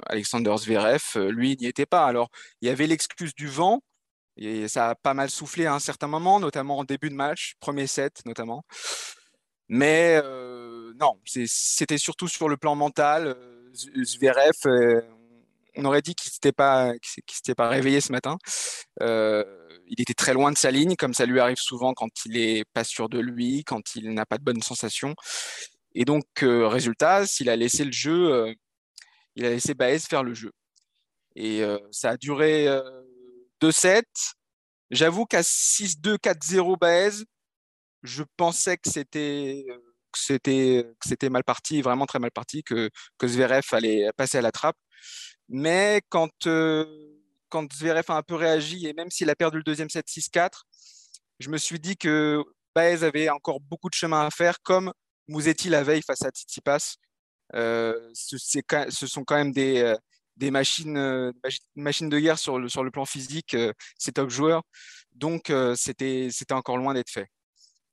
[0.06, 2.06] Alexander Zverev, euh, lui, n'y était pas.
[2.06, 3.82] Alors, il y avait l'excuse du vent,
[4.36, 7.54] et ça a pas mal soufflé à un certain moment, notamment en début de match,
[7.60, 8.64] premier set notamment.
[9.68, 10.22] Mais
[10.94, 13.36] non, c'était surtout sur le plan mental.
[13.74, 14.54] Zverev,
[15.78, 18.36] on aurait dit qu'il pas, s'était pas réveillé ce matin.
[19.00, 19.44] Euh,
[19.86, 22.64] il était très loin de sa ligne, comme ça lui arrive souvent quand il est
[22.72, 25.14] pas sûr de lui, quand il n'a pas de bonnes sensations.
[25.94, 28.52] Et donc, euh, résultat, s'il a laissé le jeu, euh,
[29.36, 30.50] il a laissé Baez faire le jeu.
[31.36, 31.62] Et
[31.92, 32.66] ça a duré
[33.60, 34.02] 2-7.
[34.90, 37.24] J'avoue qu'à 6-2, 4-0 Baez,
[38.02, 39.64] je pensais que c'était
[41.30, 44.76] mal parti, vraiment très mal parti, que, que Zverev allait passer à la trappe.
[45.48, 46.84] Mais quand, euh,
[47.48, 50.64] quand Zverev a un peu réagi, et même s'il a perdu le deuxième set 6-4,
[51.38, 52.42] je me suis dit que
[52.74, 54.92] Baez avait encore beaucoup de chemin à faire, comme
[55.28, 56.96] Mouzetti la veille face à Tsitsipas.
[57.54, 61.32] Euh, ce, sont quand même des, euh, machines,
[61.76, 63.56] machines de guerre sur le, sur le plan physique,
[63.98, 64.62] ces top joueurs.
[65.14, 67.28] Donc, c'était encore loin d'être fait.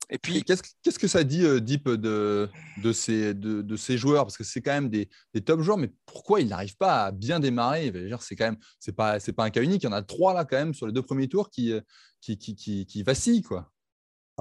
[0.08, 2.48] Et puis, qu'est-ce, que ça dit, euh, Deep, de,
[2.82, 4.24] de, ces, de, ces joueurs?
[4.24, 5.08] Parce que c'est quand même des,
[5.44, 7.92] top joueurs, mais pourquoi ils n'arrivent pas à bien démarrer?
[8.20, 9.82] C'est quand même, c'est pas, c'est pas un cas unique.
[9.82, 11.80] Il y en a trois là quand même sur les deux premiers tours qui, euh,
[12.20, 13.72] qui, qui, qui, vacillent, quoi.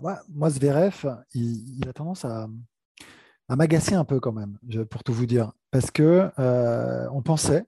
[0.03, 2.47] Ah moi, Zverev, il, il a tendance à,
[3.47, 4.57] à m'agacer un peu quand même,
[4.89, 7.65] pour tout vous dire, parce que euh, on pensait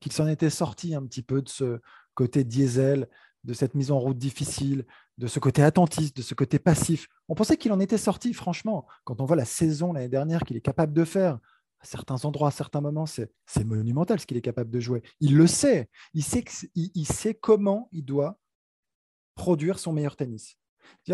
[0.00, 1.80] qu'il s'en était sorti un petit peu de ce
[2.14, 3.08] côté diesel,
[3.44, 4.86] de cette mise en route difficile,
[5.18, 7.08] de ce côté attentiste, de ce côté passif.
[7.28, 8.86] On pensait qu'il en était sorti, franchement.
[9.04, 11.38] Quand on voit la saison l'année dernière qu'il est capable de faire,
[11.80, 15.02] à certains endroits, à certains moments, c'est monumental ce qu'il est capable de jouer.
[15.20, 15.90] Il le sait.
[16.14, 18.38] Il sait, il, sait comment il doit
[19.34, 20.56] produire son meilleur tennis.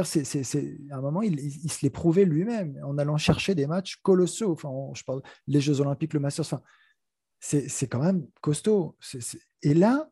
[0.05, 4.53] C'est, à un moment, il, se l'est prouvé lui-même en allant chercher des matchs colossaux.
[4.53, 6.47] Enfin, je parle les Jeux Olympiques, le Masters.
[6.47, 6.63] Enfin,
[7.41, 8.97] c'est, quand même costaud.
[9.63, 10.09] Et là,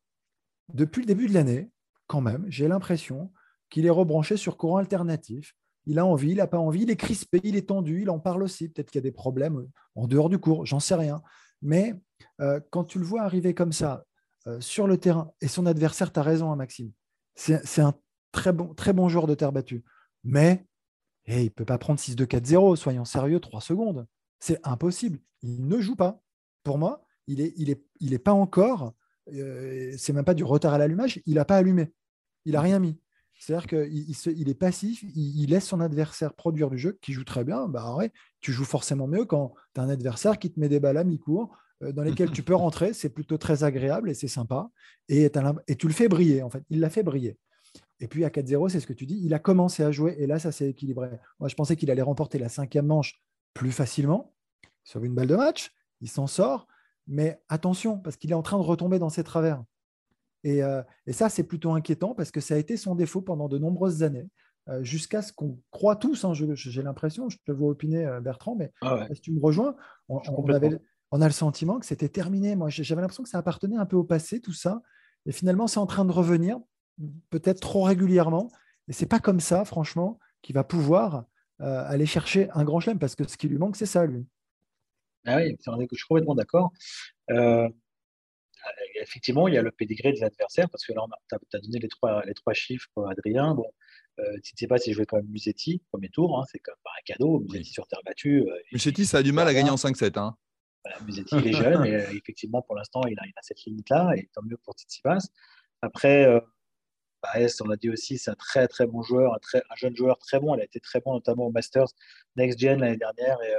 [0.75, 1.71] depuis le début de l'année,
[2.09, 3.33] quand même, j'ai l'impression
[3.71, 5.55] qu'il est rebranché sur courant alternatif.
[5.87, 8.19] Il a envie, il n'a pas envie, il est crispé, il est tendu, il en
[8.19, 8.69] parle aussi.
[8.69, 11.23] Peut-être qu'il y a des problèmes en dehors du cours, j'en sais rien.
[11.63, 11.95] Mais
[12.41, 14.05] euh, quand tu le vois arriver comme ça
[14.47, 16.93] euh, sur le terrain, et son adversaire, tu as raison, hein, Maxime,
[17.35, 17.95] c'est un
[18.33, 19.85] très bon, très bon joueur de terre battue.
[20.25, 20.67] Mais
[21.27, 24.07] il ne peut pas prendre 6-2-4-0, soyons sérieux, 3 secondes.
[24.41, 25.21] C'est impossible.
[25.43, 26.21] Il ne joue pas.
[26.65, 28.95] Pour moi, il n'est est pas encore,
[29.33, 31.93] euh, c'est même pas du retard à l'allumage, il n'a pas allumé.
[32.45, 32.99] Il n'a rien mis.
[33.39, 37.45] C'est-à-dire qu'il il, est passif, il, laisse son adversaire produire du jeu, qui joue très
[37.45, 37.69] bien.
[37.69, 37.97] Bah,
[38.41, 41.05] tu joues forcément mieux quand tu as un adversaire qui te met des balles à
[41.05, 42.93] mi-cours, euh, dans lesquelles tu peux rentrer.
[42.93, 44.71] C'est plutôt très agréable et c'est sympa.
[45.09, 45.31] Et,
[45.69, 46.65] et, tu le fais briller, en fait.
[46.69, 47.39] Il l'a fait briller.
[48.01, 50.27] Et puis à 4-0, c'est ce que tu dis, il a commencé à jouer et
[50.27, 51.09] là, ça s'est équilibré.
[51.39, 53.21] Moi, je pensais qu'il allait remporter la cinquième manche
[53.55, 54.35] plus facilement.
[54.65, 56.67] Il sauve une balle de match, il s'en sort.
[57.07, 59.63] Mais attention, parce qu'il est en train de retomber dans ses travers.
[60.47, 63.59] Euh, et, ça, c'est plutôt inquiétant parce que ça a été son défaut pendant de
[63.59, 64.29] nombreuses années,
[64.69, 68.55] euh, jusqu'à ce qu'on croit tous, hein, j'ai l'impression, je te vois opiner, euh, Bertrand,
[68.55, 69.75] mais ah si tu me rejoins,
[70.09, 72.55] on, a le sentiment que c'était terminé.
[72.55, 74.83] Moi, j'avais l'impression que ça appartenait un peu au passé, tout ça.
[75.27, 76.59] Et finalement, c'est en train de revenir,
[77.31, 78.51] peut-être trop régulièrement.
[78.89, 81.25] Et c'est pas comme ça, franchement, qu'il va pouvoir
[81.61, 84.25] aller chercher un grand chelem, parce que ce qui lui manque, c'est ça, lui.
[85.27, 86.73] Ah oui, je suis complètement d'accord.
[87.31, 87.69] Euh,
[89.01, 91.89] effectivement, il y a le pédigré des adversaires, parce que là, tu as, donné les
[91.89, 93.55] trois, les trois chiffres, Adrien.
[93.55, 93.67] Bon,
[94.21, 96.59] euh, tu ne sais pas si je jouais quand même Musetti, premier tour, hein, c'est
[96.59, 97.41] comme un cadeau.
[97.41, 98.43] Musetti sur terre battue.
[98.43, 100.19] Euh, Musetti, ça a du mal à gagner en 5-7.
[100.19, 100.37] Hein.
[101.07, 104.29] Musetti, il est jeune, et effectivement, pour l'instant, il a, il a cette limite-là, et
[104.33, 105.19] tant mieux pour Tsitsipas.
[105.83, 106.41] Après, euh,
[107.61, 110.19] on l'a dit aussi, c'est un très très bon joueur, un, très, un, jeune joueur
[110.19, 110.55] très bon.
[110.55, 111.89] Il a été très bon, notamment au Masters
[112.37, 113.55] Next Gen l'année dernière, et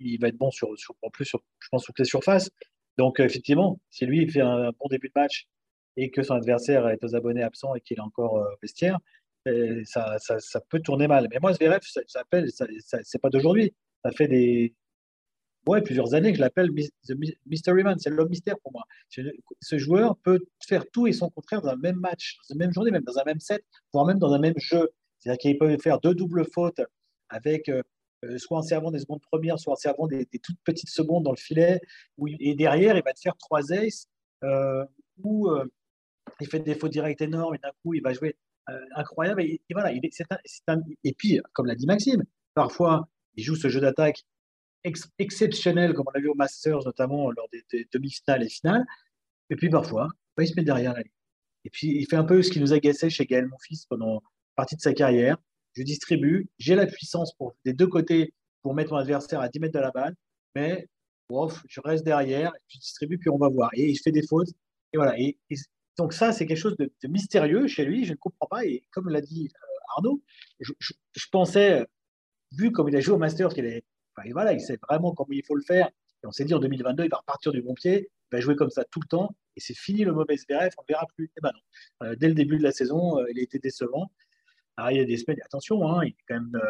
[0.00, 2.50] il va être bon sur, sur, en plus, sur, je pense, sur les surfaces.
[2.98, 5.48] Donc, euh, effectivement, si lui fait un, bon début de match
[5.96, 8.98] et que son adversaire est aux abonnés absents et qu'il est encore euh, vestiaire,
[9.48, 11.26] euh, ça, ça, peut tourner mal.
[11.30, 12.22] Mais moi, Zverev, ça, ça
[13.02, 13.74] c'est pas d'aujourd'hui.
[14.04, 14.74] Ça fait des
[15.66, 16.70] ouais, plusieurs années que je l'appelle
[17.08, 17.14] The
[17.46, 17.98] Mystery Man.
[17.98, 18.84] C'est l'homme mystère pour moi.
[19.08, 22.72] Ce joueur peut faire tout et son contraire dans un même match, dans une même
[22.72, 24.90] journée, même dans un même set, voire même dans un même jeu.
[25.18, 26.80] C'est-à-dire qu'il peut faire deux doubles fautes
[27.28, 27.70] avec
[28.38, 31.36] soit en servant des secondes premières, soit en servant des, toutes petites secondes dans le
[31.36, 31.80] filet.
[32.40, 34.06] et derrière, il va te faire trois aces
[34.44, 34.84] euh,
[35.22, 35.64] où euh,
[36.40, 38.36] il fait des faux directs énormes et d'un coup, il va jouer
[38.94, 39.42] incroyable.
[39.42, 40.00] Et, voilà, il
[41.04, 44.24] et puis, comme l'a dit Maxime, parfois, il joue ce jeu d'attaque
[45.18, 48.84] exceptionnel, comme on l'a vu au Masters, notamment lors des, demi-finales et finales.
[49.50, 50.08] Et puis, parfois,
[50.38, 51.10] il se met derrière la ligne.
[51.64, 54.22] Et puis, il fait un peu ce qui nous agaçait chez Gaël Monfils pendant
[54.56, 55.36] partie de sa carrière
[55.74, 58.32] je distribue, j'ai la puissance pour, des deux côtés
[58.62, 60.14] pour mettre mon adversaire à 10 mètres de la balle,
[60.54, 60.86] mais
[61.68, 63.70] je reste derrière, je distribue, puis on va voir.
[63.74, 64.50] Et il fait des fautes.
[64.92, 65.18] Et voilà.
[65.18, 65.38] Et,
[65.98, 68.64] donc ça, c'est quelque chose de, mystérieux chez lui, je ne comprends pas.
[68.64, 70.22] Et comme l'a dit euh, Arnaud,
[70.60, 70.72] je,
[71.30, 71.86] pensais,
[72.52, 73.84] vu comme il a joué au Masters, qu'il est,
[74.32, 75.88] voilà, il sait vraiment comment il faut le faire.
[76.22, 78.10] Et on s'est dit en 2022, il va repartir du bon pied.
[78.30, 80.86] va jouer comme ça tout le temps et c'est fini le mauvais Zverev, on ne
[80.88, 81.30] verra plus.
[81.36, 82.06] Eh ben non.
[82.06, 84.10] Euh, dès le début de la saison, il a été décevant.
[84.76, 86.60] Alors, il y a des semaines, attention, hein, il est quand même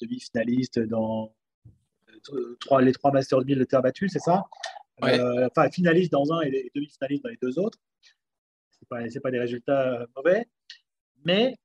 [0.00, 1.34] demi-finaliste dans
[2.60, 4.44] trois, les trois Masters 1000 de terre battue, c'est ça?
[5.00, 7.78] Enfin, finaliste dans un et demi-finaliste dans les deux autres.
[8.70, 10.46] Ce pas, pas des résultats mauvais.
[11.24, 11.56] Mais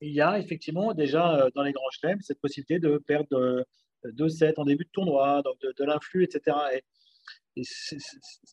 [0.00, 3.64] il y a effectivement déjà dans les grands chelems cette possibilité de perdre
[4.04, 6.56] 2-7 en début de tournoi, donc de, l'influx, etc.
[6.74, 7.62] Et,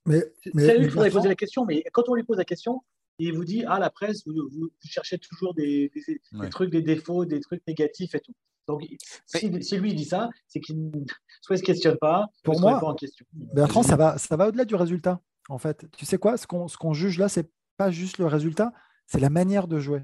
[0.05, 2.81] mais, mais, il faudrait poser la question, mais quand on lui pose la question,
[3.19, 5.91] il vous dit Ah, la presse, vous, cherchez toujours des,
[6.51, 8.33] trucs, des défauts, des trucs négatifs et tout.
[8.67, 8.83] Donc,
[9.25, 10.91] si, lui dit ça, c'est qu'il
[11.41, 13.25] soit il se questionne pas, pour moi, pas en question.
[13.31, 15.21] Bertrand, ça va, ça va au-delà du résultat.
[15.49, 18.25] En fait, tu sais quoi Ce qu'on ce qu'on juge là, c'est pas juste le
[18.25, 18.73] résultat,
[19.05, 20.03] c'est la manière de jouer.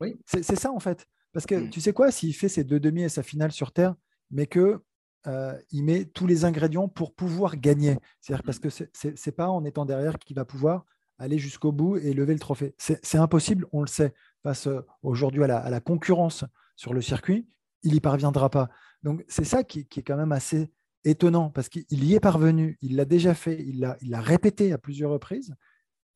[0.00, 0.16] Oui.
[0.26, 1.06] C'est ça en fait.
[1.32, 1.70] Parce que mm.
[1.70, 3.94] tu sais quoi S'il fait ses deux demi et sa finale sur terre,
[4.30, 4.80] mais que
[5.26, 7.96] euh, il met tous les ingrédients pour pouvoir gagner.
[8.20, 10.84] C'est-à-dire parce que ce n'est pas en étant derrière qu'il va pouvoir
[11.18, 12.74] aller jusqu'au bout et lever le trophée.
[12.78, 16.44] C'est impossible, on le sait, face euh, aujourd'hui à la, concurrence
[16.76, 17.46] sur le circuit,
[17.82, 18.68] il n'y parviendra pas.
[19.02, 20.70] Donc c'est ça qui, est quand même assez
[21.04, 25.10] étonnant, parce qu'il y est parvenu, il l'a déjà fait, il l'a répété à plusieurs
[25.10, 25.54] reprises,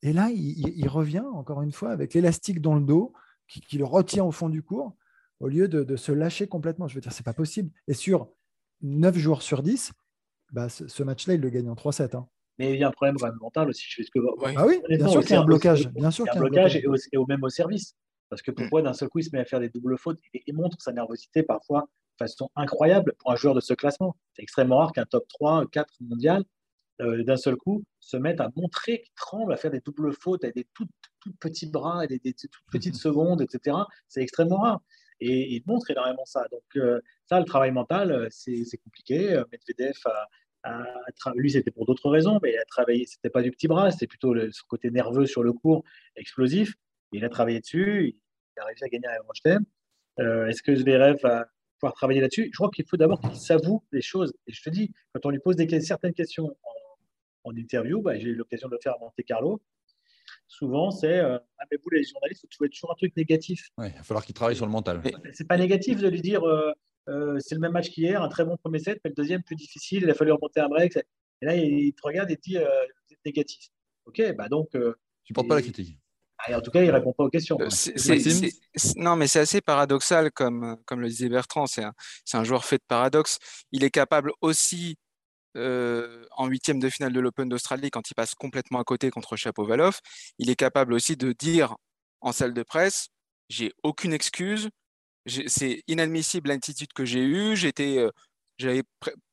[0.01, 3.13] et là, il, revient encore une fois avec l'élastique dans le dos,
[3.47, 4.95] qui, le retient au fond du cours,
[5.39, 6.87] au lieu de, se lâcher complètement.
[6.87, 7.71] Je veux dire, c'est pas possible.
[7.87, 8.29] Et sur
[8.81, 9.91] 9 joueurs sur 10,
[10.51, 12.15] bah, ce, match-là, il le gagne en 3-7.
[12.15, 12.27] Hein.
[12.59, 13.85] Mais il y a un problème mental aussi.
[13.87, 14.19] Je que...
[14.55, 15.87] Ah oui, bien sûr qu'il y a un blocage.
[15.93, 17.95] Bien sûr qu'il y a un blocage, Et, au, même au service.
[18.29, 20.43] Parce que pourquoi d'un seul coup, il se met à faire des doubles fautes et,
[20.45, 24.17] il montre sa nervosité parfois de façon incroyable pour un joueur de ce classement.
[24.33, 26.43] C'est extrêmement rare qu'un top 3, 4 mondial,
[27.01, 30.43] euh, d'un seul coup, se mette à montrer qu'il tremble, à faire des doubles fautes,
[30.43, 30.85] avec des tout,
[31.39, 33.77] petits bras, des, des, toutes petites secondes, etc.
[34.09, 34.81] C'est extrêmement rare.
[35.21, 36.45] Et il montre énormément ça.
[36.51, 39.41] Donc, euh, ça, le travail mental, euh, c'est compliqué.
[39.51, 40.27] Medvedev a,
[41.35, 44.07] lui, c'était pour d'autres raisons, mais il a travaillé, c'était pas du petit bras, c'était
[44.07, 45.83] plutôt le, son côté nerveux sur le cours,
[46.15, 46.75] explosif.
[47.11, 48.17] il a travaillé dessus,
[48.55, 49.65] il a réussi à gagner un Grand Chelem.
[50.49, 51.47] Est-ce que Zverev va
[51.79, 52.49] pouvoir travailler là-dessus?
[52.51, 54.33] Je crois qu'il faut d'abord qu'il s'avoue les choses.
[54.47, 56.55] Et je te dis, quand on lui pose des, certaines questions
[57.45, 59.59] en, interview, bah, j'ai eu l'occasion de le faire à Monte Carlo,
[60.47, 63.69] souvent, c'est euh, ah, mais vous, les journalistes, vous trouvez toujours un truc négatif.
[63.77, 65.01] il va falloir qu'il travaille sur le mental.
[65.33, 66.73] C'est pas négatif de lui dire euh, euh,
[67.39, 70.03] c'est le même match qu'hier, un très bon premier set, mais le deuxième plus difficile,
[70.03, 70.97] il a fallu remonter un break.
[71.41, 73.69] Et là, il te regarde et te dit vous êtes négatif.
[74.05, 74.69] Ok, bah donc.
[75.23, 75.97] tu portes pas la critique.
[76.39, 77.57] Ah, en tout cas, il répond pas aux questions.
[78.95, 81.67] non, mais c'est assez paradoxal, comme, comme le disait Bertrand.
[81.67, 81.93] C'est un,
[82.33, 83.39] un, joueur fait de paradoxe.
[83.73, 84.95] Il est capable aussi
[85.57, 89.35] euh, en huitième de finale de l'Open d'Australie, quand il passe complètement à côté contre
[89.35, 89.99] Chapovalov,
[90.37, 91.75] il est capable aussi de dire
[92.21, 93.09] en salle de presse
[93.49, 94.69] j'ai aucune excuse,
[95.47, 98.11] c'est inadmissible l'attitude que j'ai eue, j'étais, euh,
[98.57, 98.83] j'avais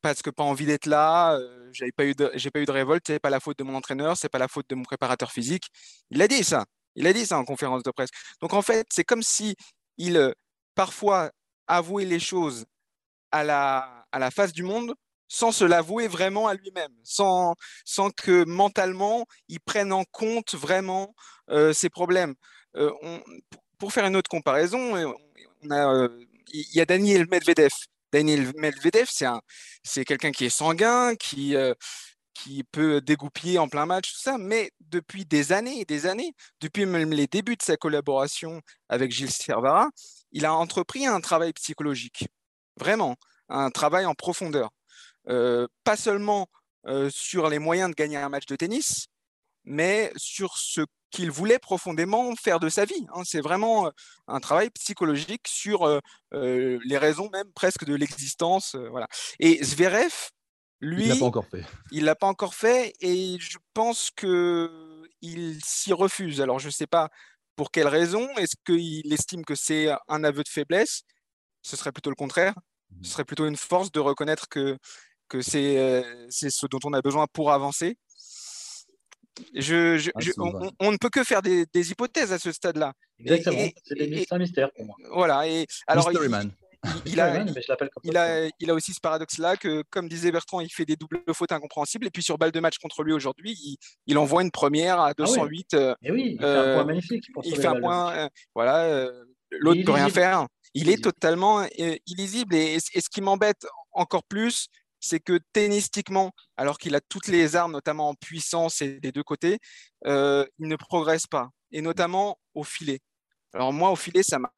[0.01, 3.19] presque pas envie d'être là, euh, j'avais pas eu j'ai pas eu de révolte, c'est
[3.19, 5.67] pas la faute de mon entraîneur, c'est pas la faute de mon préparateur physique.
[6.11, 8.09] Il a dit ça, il a dit ça en conférence de presse.
[8.41, 9.55] Donc en fait, c'est comme si
[9.97, 10.33] il
[10.75, 11.31] parfois
[11.67, 12.65] avouait les choses
[13.31, 14.93] à la, face du monde
[15.27, 17.55] sans se l'avouer vraiment à lui-même, sans,
[18.15, 21.13] que mentalement il prenne en compte vraiment
[21.49, 22.35] euh, ses problèmes.
[22.77, 22.91] Euh,
[23.77, 24.95] pour faire une autre comparaison,
[25.71, 26.09] euh,
[26.53, 27.71] il y a Daniel Medvedev.
[28.11, 29.07] Daniel Medvedev,
[29.83, 31.55] c'est quelqu'un qui est sanguin, qui,
[32.33, 36.33] qui peut dégoupiller en plein match, tout ça, mais depuis des années et des années,
[36.61, 39.89] depuis même les débuts de sa collaboration avec Gilles Servara,
[40.31, 42.27] il a entrepris un travail psychologique,
[42.77, 43.15] vraiment,
[43.49, 44.69] un travail en profondeur.
[45.29, 46.47] Euh, pas seulement
[46.85, 49.07] euh, sur les moyens de gagner un match de tennis,
[49.65, 53.07] mais sur ce qu'il voulait profondément faire de sa vie.
[53.13, 53.21] Hein.
[53.25, 53.91] C'est vraiment euh,
[54.27, 58.75] un travail psychologique sur les raisons même presque de l'existence.
[58.75, 59.07] voilà.
[59.39, 60.13] Et Zverev,
[60.79, 61.65] lui, il l'a pas encore fait.
[61.91, 66.41] Il l'a pas encore fait, et je pense que il s'y refuse.
[66.41, 67.09] Alors je ne sais pas
[67.55, 68.27] pour quelle raison.
[68.37, 71.01] Est-ce qu'il estime que c'est un aveu de faiblesse?
[71.63, 72.53] Ce serait plutôt le contraire.
[72.89, 73.11] Ce mmh.
[73.11, 74.77] serait plutôt une force de reconnaître que
[75.29, 77.97] que euh, c'est ce dont on a besoin pour avancer.
[79.53, 82.93] Je, ah, on, ne peut que faire des, hypothèses à ce stade-là.
[83.19, 84.95] Exactement, c'est un mystère pour moi.
[85.11, 86.11] Voilà, et alors
[87.05, 87.43] il, a,
[88.03, 91.21] il, a, il a aussi ce paradoxe-là que, comme disait Bertrand, il fait des doubles
[91.33, 92.05] fautes incompréhensibles.
[92.05, 95.73] Et puis sur balle de match contre lui aujourd'hui, il, envoie une première à 208.
[95.73, 97.25] Ah et oui, il fait un euh, point magnifique.
[97.43, 99.09] il fait un point, euh, voilà,
[99.51, 100.47] l'autre ne peut rien faire.
[100.75, 101.65] Il est totalement
[102.05, 102.55] illisible.
[102.55, 104.69] et ce qui m'embête encore plus,
[104.99, 109.23] c'est que tennistiquement, alors qu'il a toutes les armes, notamment en puissance et des deux
[109.23, 109.59] côtés,
[110.05, 112.99] euh, il ne progresse pas, et notamment au filet.
[113.53, 114.51] Alors moi, au filet, ça m'a...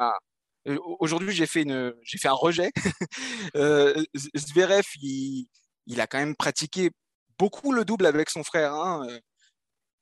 [0.68, 1.94] Euh, aujourd'hui, j'ai fait, une...
[2.06, 2.72] fait un rejet.
[3.56, 4.04] euh,
[4.36, 5.48] Zverev, il...
[6.00, 6.92] a quand même pratiqué
[7.38, 8.74] beaucoup le double avec son frère.
[8.74, 9.08] Hein.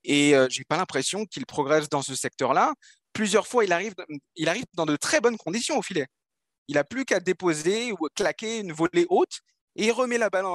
[0.03, 2.73] Et je j'ai pas l'impression qu'il progresse dans ce secteur-là.
[3.13, 3.93] Plusieurs fois, il arrive,
[4.35, 6.07] il arrive dans de très bonnes conditions au filet.
[6.67, 9.41] Il n'a plus qu'à déposer ou claquer une volée haute
[9.77, 10.45] et il remet la balle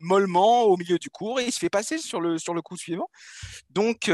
[0.00, 2.76] mollement au milieu du cours et il se fait passer sur le, sur le coup
[2.76, 3.08] suivant.
[3.70, 4.10] Donc,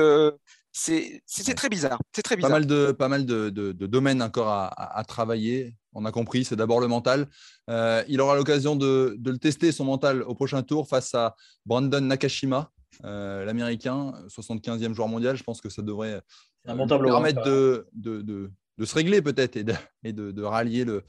[0.72, 2.00] c'est très bizarre.
[2.12, 2.50] C'est très bizarre.
[2.50, 5.74] Pas mal de, pas mal de, domaines encore à, travailler.
[5.92, 7.26] On a compris, c'est d'abord le mental.
[7.68, 11.34] Euh, il aura l'occasion de, le tester, son mental, au prochain tour face à
[11.66, 12.70] Brandon Nakashima,
[13.04, 15.36] euh, l'Américain, 75e joueur mondial.
[15.36, 16.22] Je pense que ça devrait
[16.64, 21.02] permettre de, de, se régler peut-être et de, rallier le,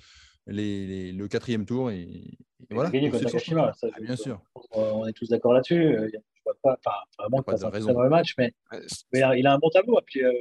[0.47, 1.91] le quatrième tour.
[1.91, 2.37] Et,
[2.69, 2.89] voilà.
[2.89, 4.41] Nakashima, ah, bien sûr.
[4.71, 6.11] On est tous d'accord là-dessus
[6.61, 6.77] pas,
[7.17, 7.69] vraiment pas dans
[8.03, 8.53] le match, mais,
[9.13, 9.99] il a un bon tableau.
[10.05, 10.31] puis, euh,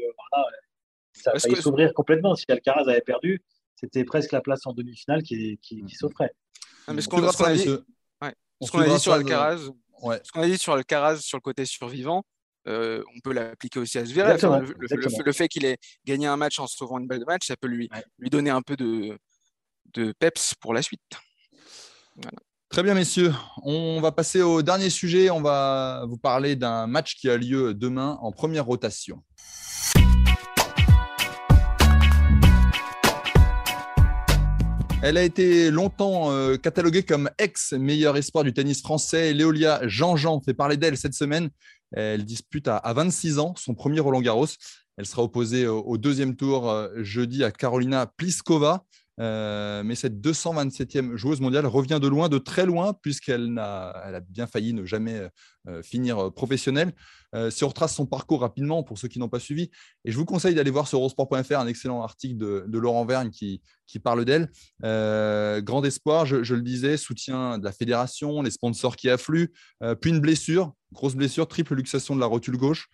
[1.12, 2.34] ça va s'ouvrir complètement.
[2.34, 3.42] Si Alcaraz avait perdu,
[3.74, 6.32] c'était presque la place en demi-finale qui, qui, qui s'offrait.
[6.86, 11.64] ce qu'on a, dit, sur Alcaraz, ce qu'on a dit sur Alcaraz sur le côté
[11.64, 12.22] survivant,
[12.66, 14.38] euh, on peut l'appliquer aussi à Zverev.
[14.78, 17.68] Le, fait qu'il ait gagné un match en sauvant une balle de match, ça peut
[17.68, 19.18] lui, lui donner un peu de,
[19.94, 21.00] de peps pour la suite.
[22.70, 23.32] Très bien, messieurs.
[23.62, 25.30] On va passer au dernier sujet.
[25.30, 29.22] On va vous parler d'un match qui a lieu demain en première rotation.
[35.00, 39.32] Elle a été longtemps euh, cataloguée comme ex-meilleur espoir du tennis français.
[39.32, 41.50] Léolia Jean-Jean fait parler d'elle cette semaine.
[41.92, 44.48] Elle dispute à, 26 ans son premier Roland Garros.
[44.96, 48.84] Elle sera opposée au deuxième tour euh, jeudi à Carolina Pliskova.
[49.20, 54.46] Euh, mais cette 227e joueuse mondiale revient de loin, de très loin, puisqu'elle a, bien
[54.46, 55.28] failli ne jamais
[55.66, 56.92] euh, finir professionnelle.
[57.34, 59.70] Euh, si on retrace son parcours rapidement, pour ceux qui n'ont pas suivi,
[60.04, 63.60] et je vous conseille d'aller voir sur eurosport.fr un excellent article de, Laurent Vergne qui,
[63.86, 64.50] qui parle d'elle.
[64.82, 69.52] grand espoir, je, je, le disais, soutien de la fédération, les sponsors qui affluent,
[70.00, 72.88] puis une blessure, grosse blessure, triple luxation de la rotule gauche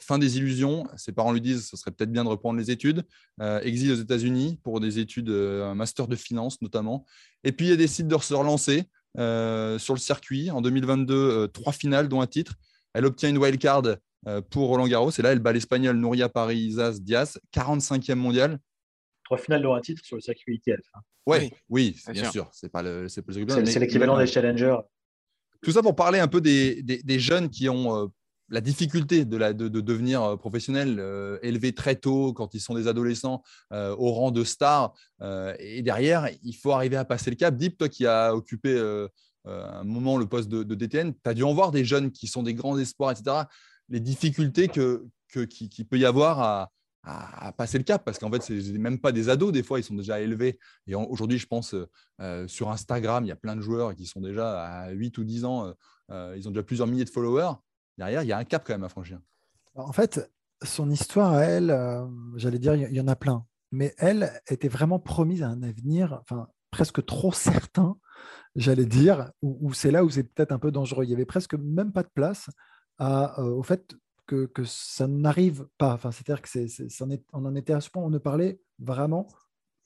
[0.00, 0.86] fin des illusions.
[0.96, 3.04] Ses parents lui disent ce serait peut-être bien de reprendre les études.
[3.40, 7.04] Euh, exil aux États-Unis pour des études, euh, un master de finance notamment.
[7.44, 8.84] Et puis, il décide de se relancer
[9.18, 10.50] euh, sur le circuit.
[10.50, 12.54] En 2022, trois finales, dont un titre.
[12.94, 13.82] Elle obtient une wild card
[14.50, 15.10] pour Roland Garros.
[15.10, 18.58] Et là, elle bat l'Espagnol Nuria Parisas Diaz, 45e mondial.
[19.24, 20.80] Trois finales, dont un titre sur le circuit ITF.
[20.94, 21.00] Hein.
[21.26, 22.48] Ouais, oui, bien, sûr.
[22.52, 23.22] C'est pas le, c'est,
[23.78, 24.78] l'équivalent des challengers.
[25.62, 28.10] Tout ça pour parler un peu des, des jeunes qui ont
[28.50, 33.42] la difficulté de, devenir euh, professionnel, euh, élevé très tôt quand ils sont des adolescents
[33.72, 34.94] euh, au rang de star.
[35.58, 37.54] et derrière, il faut arriver à passer le cap.
[37.56, 38.78] Deep, toi qui as occupé
[39.44, 42.42] un moment le poste de, DTN, tu as dû en voir des jeunes qui sont
[42.42, 43.44] des grands espoirs, etc.
[43.88, 48.72] Les difficultés que, qu'il peut y avoir à, passer le cap, parce qu'en fait, ce
[48.72, 50.58] même pas des ados, des fois, ils sont déjà élevés.
[50.86, 51.74] Et aujourd'hui, je pense,
[52.46, 55.44] sur Instagram, il y a plein de joueurs qui sont déjà à 8 ou 10
[55.44, 55.74] ans,
[56.10, 57.54] ils ont déjà plusieurs milliers de followers
[57.98, 59.20] derrière, il y a un cap quand même à franchir.
[59.74, 60.30] En fait,
[60.62, 62.06] son histoire à elle, euh,
[62.36, 63.44] j'allais dire, il y en a plein.
[63.70, 67.98] Mais elle était vraiment promise à un avenir enfin, presque trop certain,
[68.56, 71.04] j'allais dire, où, c'est là où c'est peut-être un peu dangereux.
[71.04, 72.48] Il y avait presque même pas de place
[73.00, 73.94] euh, au fait
[74.26, 75.94] que, ça n'arrive pas.
[75.94, 76.66] Enfin, C'est-à-dire que c'est,
[77.32, 79.28] on en était à ce point, on ne parlait vraiment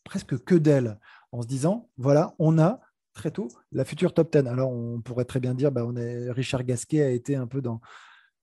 [0.05, 0.99] presque que d'elle,
[1.31, 2.81] en se disant, voilà, on a
[3.13, 4.49] très tôt la future top 10.
[4.49, 5.87] Alors, on pourrait très bien dire, bah,
[6.31, 7.81] Richard Gasquet a été un peu dans,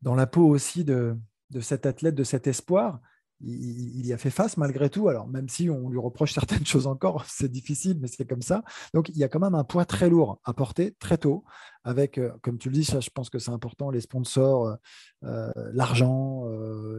[0.04, 1.18] la peau aussi de,
[1.62, 3.00] cet athlète, de cet espoir.
[3.42, 5.08] Il, y a fait face malgré tout.
[5.08, 8.64] Alors, même si on lui reproche certaines choses encore, c'est difficile, mais c'est comme ça.
[8.94, 11.46] Donc, il y a quand même un poids très lourd à porter très tôt,
[11.86, 14.76] avec, euh, comme tu le dis, je pense que c'est important, les sponsors, euh,
[15.24, 16.46] euh, l'argent,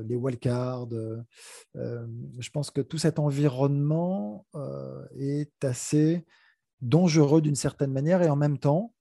[0.07, 0.89] les wildcards.
[1.75, 4.47] je pense que tout cet environnement
[5.19, 6.25] est assez
[6.83, 8.93] dangereux d'une certaine manière et en même temps,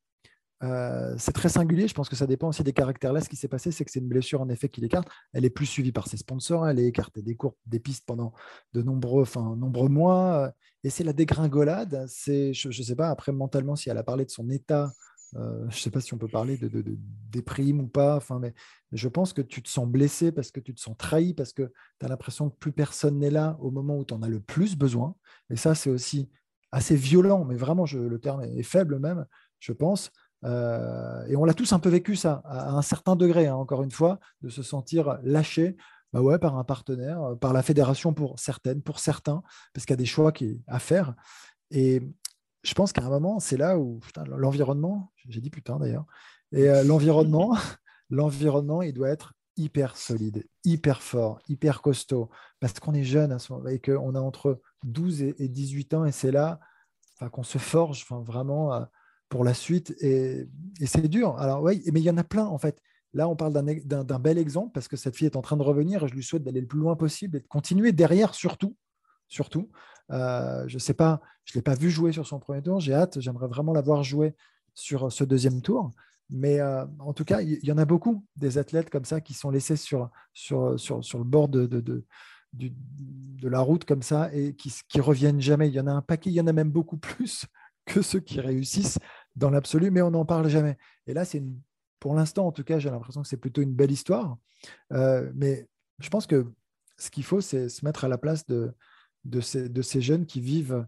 [0.62, 1.88] euh, c'est très singulier.
[1.88, 3.13] Je pense que ça dépend aussi des caractères.
[3.13, 5.08] Là, ce qui s'est passé, c'est que c'est une blessure en effet qui l'écarte.
[5.34, 6.68] Elle est plus suivie par ses sponsors.
[6.68, 8.34] Elle est écartée des cours, des pistes pendant
[8.74, 10.52] de nombreux, enfin, nombreux mois.
[10.84, 12.06] Et c'est la dégringolade.
[12.08, 14.92] C'est, je ne sais pas après mentalement si elle a parlé de son état.
[15.36, 16.84] Euh, je ne sais pas si on peut parler de, de,
[17.32, 18.18] déprime ou pas.
[18.18, 18.54] Enfin, mais,
[18.92, 21.71] je pense que tu te sens blessé parce que tu te sens trahi parce que
[22.00, 24.40] tu as l'impression que plus personne n'est là au moment où tu en as le
[24.42, 25.15] plus besoin.
[25.50, 26.30] Et ça, c'est aussi
[26.72, 29.26] assez violent, mais vraiment, le terme est faible même,
[29.60, 30.12] je pense.
[30.46, 33.84] Euh, et on l'a tous un peu vécu ça, à un certain degré, hein, encore
[33.84, 35.76] une fois, de se sentir lâché
[36.12, 39.44] bah ouais, par un partenaire, par la fédération pour certaines, pour certains,
[39.74, 41.13] parce qu'il y a des choix qui, à faire.
[41.70, 42.02] Et
[42.63, 46.06] je pense qu'à un moment, c'est là où l'environnement, j'ai dit putain d'ailleurs,
[46.52, 47.56] et euh, l'environnement,
[48.10, 52.29] l'environnement, il doit être hyper solide, hyper fort, hyper costaud,
[52.60, 53.37] parce qu'on est jeune
[53.69, 56.60] et qu'on a entre 12 et 18 ans, et c'est là
[57.27, 58.85] qu'on se forge vraiment euh,
[59.27, 59.93] pour la suite.
[59.99, 60.47] Et,
[60.85, 61.37] c'est dur.
[61.37, 62.81] Alors, oui, mais il y en a plein, en fait.
[63.13, 66.03] Là, on parle d'un bel exemple parce que cette fille est en train de revenir
[66.03, 68.77] et je lui souhaite d'aller le plus loin possible et de continuer derrière surtout.
[69.27, 69.69] Surtout,
[70.12, 72.79] euh, je ne sais pas, je ne l'ai pas vu jouer sur son premier tour.
[72.79, 74.35] J'ai hâte, j'aimerais vraiment la voir jouer
[74.75, 75.91] sur ce deuxième tour.
[76.30, 79.34] Mais euh, en tout cas, il y, en a beaucoup des athlètes comme ça qui
[79.34, 82.04] sont laissés sur, sur, sur, sur le bord de, de, de,
[82.54, 85.69] de, la route comme ça et qui, qui reviennent jamais.
[85.69, 87.46] Il y en a un paquet, il y en a même beaucoup plus
[87.86, 89.00] que ceux qui réussissent
[89.36, 90.77] dans l'absolu, mais on n'en parle jamais.
[91.08, 91.44] Et là, c'est
[92.00, 94.38] pour l'instant, en tout cas, j'ai l'impression que c'est plutôt une belle histoire.
[94.94, 95.67] Euh, mais
[95.98, 96.46] je pense que
[96.98, 98.71] ce qu'il faut, c'est se mettre à la place de,
[99.25, 100.86] de, ces, de ces jeunes qui vivent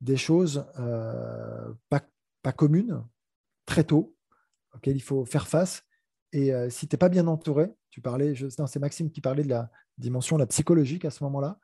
[0.00, 2.02] des choses euh, pas,
[2.42, 3.02] pas communes
[3.66, 4.14] très tôt
[4.78, 5.82] auquel il faut faire face.
[6.32, 8.34] Et euh, si tu n'es pas bien entouré, tu parlais,
[8.66, 11.58] c'est Maxime qui parlait de la dimension la psychologique à ce moment-là,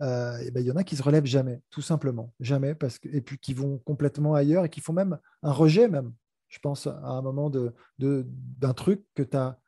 [0.00, 2.98] euh, et ben, il y en a qui se relèvent jamais, tout simplement, jamais, parce
[2.98, 6.12] que, et puis qui vont complètement ailleurs et qui font même un rejet, même,
[6.48, 9.58] je pense, à un moment de, d'un truc que tu as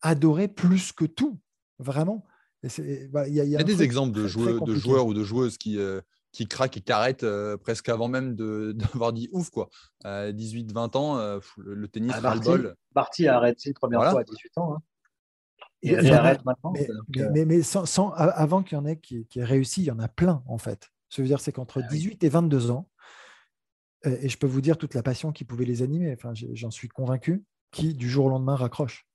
[0.00, 1.38] adoré plus que tout,
[1.78, 2.24] vraiment.
[2.78, 6.00] Il y, a, des exemples de, joueurs, de joueurs ou de joueuses qui, euh,
[6.34, 8.34] qui craque et qui arrête euh, presque avant même
[8.74, 9.50] d'avoir dit ouf.
[9.50, 9.70] quoi.
[10.04, 12.76] 18-20 ans, euh, le, tennis, ah, le bol.
[12.94, 14.74] Barty a arrêté la première fois à 18 ans.
[14.74, 14.82] Hein.
[15.82, 16.72] Et il arrête maintenant.
[16.74, 19.90] Mais, mais, euh, sans, avant qu'il y en ait qui, qui aient réussi, il y
[19.90, 20.90] en a plein en fait.
[21.08, 22.88] Ce que je veux dire, c'est qu'entre 18 ah et 22 ans,
[24.04, 26.88] et je peux vous dire toute la passion qui pouvait les animer, enfin, j'en suis
[26.88, 29.06] convaincu, qui du jour au lendemain raccrochent.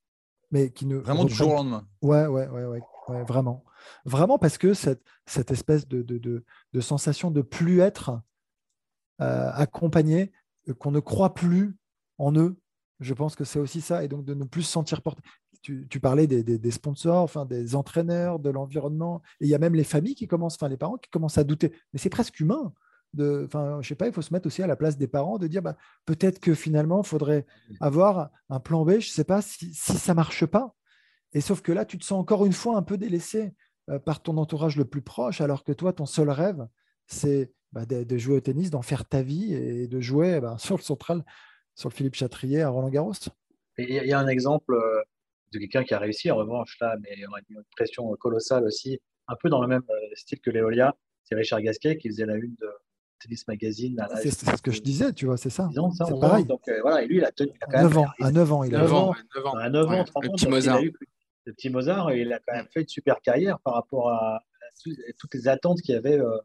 [0.52, 1.88] Mais qui ne Vraiment du jour au lendemain.
[2.02, 2.80] Ouais, ouais, ouais, ouais
[3.28, 3.64] vraiment.
[4.06, 5.02] Vraiment parce que cette,
[5.52, 8.22] espèce de, de, sensation de plus être
[9.22, 10.32] euh, accompagné,
[10.68, 11.78] euh, qu'on ne croit plus
[12.18, 12.58] en eux,
[13.00, 15.22] je pense que c'est aussi ça, et donc de ne plus se sentir porté.
[15.62, 19.76] Tu, parlais des, des, sponsors, enfin des entraîneurs, de l'environnement, et il y a même
[19.76, 21.74] les familles qui commencent, enfin les parents qui commencent à douter.
[21.92, 22.74] Mais c'est presque humain.
[23.14, 25.38] De, enfin, je sais pas, il faut se mettre aussi à la place des parents
[25.38, 27.46] de dire bah, peut-être que finalement, il faudrait
[27.82, 28.92] avoir un plan B.
[28.92, 30.76] Je ne sais pas si, si ça marche pas.
[31.34, 33.54] Et sauf que là, tu te sens encore une fois un peu délaissé
[33.90, 36.68] euh, par ton entourage le plus proche, alors que toi, ton seul rêve,
[37.08, 40.78] c'est bah, de, jouer au tennis, d'en faire ta vie et de jouer bah, sur
[40.78, 41.24] le central,
[41.76, 43.14] sur le Philippe Chatrier à Roland Garros.
[43.78, 45.02] Il y, a un exemple euh,
[45.54, 49.00] de quelqu'un qui a réussi, en revanche, là, mais on a une pression colossale aussi,
[49.28, 50.96] un peu dans le même euh, style que Léolia.
[51.24, 52.68] C'est Richard Gasquet qui faisait la une de
[53.20, 54.06] Tennis Magazine.
[54.22, 55.70] C'est ce que je disais, tu vois, c'est ça.
[55.74, 56.46] C'est pareil.
[56.46, 57.52] Donc, voilà, et lui, il a tenu.
[57.70, 59.16] Il a 9 ans, à 9 ans, il a 9 ans.
[59.36, 60.32] 9 ans, à 9 ans, 30 ans.
[60.32, 60.82] Petit Mozart
[61.46, 64.44] le petit Mozart, il a quand même fait une super carrière par rapport à,
[65.18, 66.38] toutes les attentes qu'il y avait euh,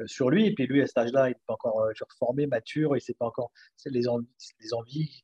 [0.00, 0.46] euh, sur lui.
[0.46, 3.00] Et puis lui, à cet âge-là, il n'est pas encore euh, formé, mature, il ne
[3.00, 3.50] sait pas encore
[3.84, 4.26] les envies,
[4.60, 5.22] les envies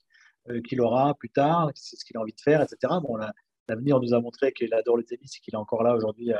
[0.66, 2.94] qu'il aura plus tard, c'est ce qu'il a envie de faire, etc.
[3.00, 3.16] Bon,
[3.68, 6.32] l'avenir nous a montré qu'il adore le tennis et qu'il est encore là aujourd'hui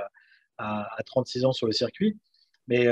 [0.59, 2.19] à, 36 ans sur le circuit.
[2.67, 2.87] Mais,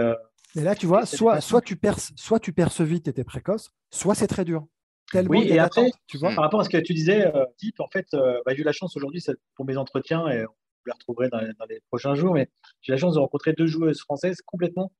[0.54, 3.72] là, tu vois, soit, soit, tu perces, soit tu perces vite et tu es précoce,
[3.90, 4.68] soit c'est très dur
[5.14, 7.44] oui, et après, tu vois, par rapport à ce que tu disais, euh,
[7.78, 9.22] en fait, euh, bah, j'ai eu la chance aujourd'hui
[9.54, 12.48] pour mes entretiens, et vous les retrouverez dans, les prochains jours, mais
[12.82, 14.92] j'ai la chance de rencontrer deux joueuses françaises complètement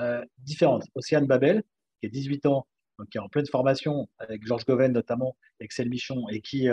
[0.00, 0.84] euh, différentes.
[0.94, 1.62] Océane Babel,
[2.00, 2.66] qui a 18 ans,
[3.10, 6.68] qui est en pleine formation, avec Georges Goven notamment, Excel Michon, et qui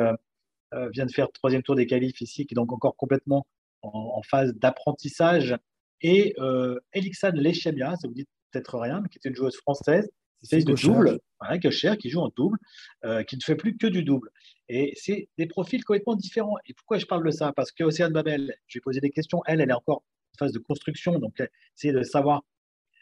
[0.73, 3.45] euh, vient de faire le troisième tour des qualifs ici, qui est donc encore complètement
[3.81, 5.57] en, phase d'apprentissage.
[6.01, 10.09] Et euh, Elixane Lechemia, ça vous dit peut-être rien, mais qui est une joueuse française,
[10.43, 12.57] c'est de double, voilà, cher, qui joue en double,
[13.05, 14.29] euh, qui ne fait plus que du double.
[14.69, 16.55] Et c'est des profils complètement différents.
[16.65, 17.51] Et pourquoi je parle de ça?
[17.53, 19.41] Parce qu'Océane Babel, je vais poser des questions.
[19.45, 21.41] Elle, elle est encore en phase de construction, donc
[21.75, 22.41] c'est de savoir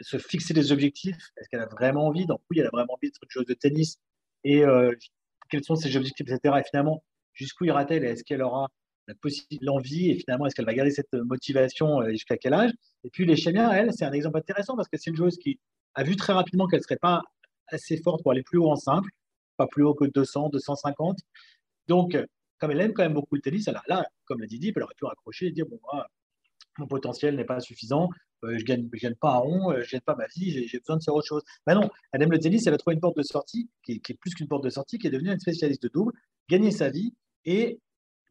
[0.01, 1.17] se fixer des objectifs.
[1.37, 2.25] Est-ce qu'elle a vraiment envie?
[2.25, 3.99] Donc oui, elle a vraiment envie de quelque chose de tennis.
[4.43, 4.93] Et euh,
[5.49, 6.55] quels sont ses objectifs, etc.
[6.59, 8.05] Et finalement, jusqu'où ira-t-elle?
[8.05, 8.69] Est-ce qu'elle aura
[9.61, 10.11] l'envie?
[10.11, 12.71] Et finalement, est-ce qu'elle va garder cette motivation euh, jusqu'à quel âge?
[13.03, 15.59] Et puis les Chémiens, elle, c'est un exemple intéressant parce que c'est une joueuse qui
[15.95, 17.21] a vu très rapidement qu'elle ne serait pas
[17.67, 19.09] assez forte pour aller plus haut en simple,
[19.57, 21.17] pas plus haut que 200, 250.
[21.87, 22.17] Donc,
[22.59, 24.83] comme elle aime quand même beaucoup le tennis, elle là, comme l'a dit Deep, elle
[24.83, 25.79] aurait pu raccrocher et dire bon,
[26.77, 28.09] mon potentiel n'est pas suffisant,
[28.43, 30.67] euh, je ne gagne, gagne pas un rond, euh, je ne gagne pas ma vie,
[30.67, 31.43] j'ai besoin de faire autre chose.
[31.67, 34.13] Mais non, elle aime le tennis, elle a trouvé une porte de sortie qui est,
[34.19, 36.13] plus qu'une porte de sortie, qui est devenue une spécialiste de double,
[36.49, 37.13] gagner sa vie
[37.45, 37.79] et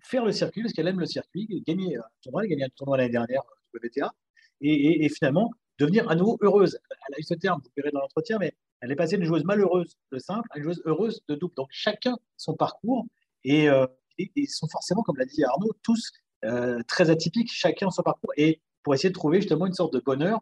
[0.02, 3.10] faire le circuit, parce qu'elle aime le circuit, gagner un tournoi, gagner un tournoi l'année
[3.10, 3.42] dernière,
[3.74, 4.12] WTA,
[4.60, 6.78] et, et, finalement devenir à nouveau heureuse.
[6.90, 9.44] Elle a eu ce terme, vous verrez dans l'entretien, mais elle est passée d'une joueuse
[9.44, 11.54] malheureuse de simple à une joueuse heureuse de double.
[11.54, 13.06] Donc chacun son parcours
[13.44, 13.86] et, euh,
[14.18, 16.10] ils sont forcément, comme l'a dit Arnaud, tous
[16.44, 20.00] euh, très atypiques, chacun son parcours et pour essayer de trouver justement une sorte de
[20.00, 20.40] bonheur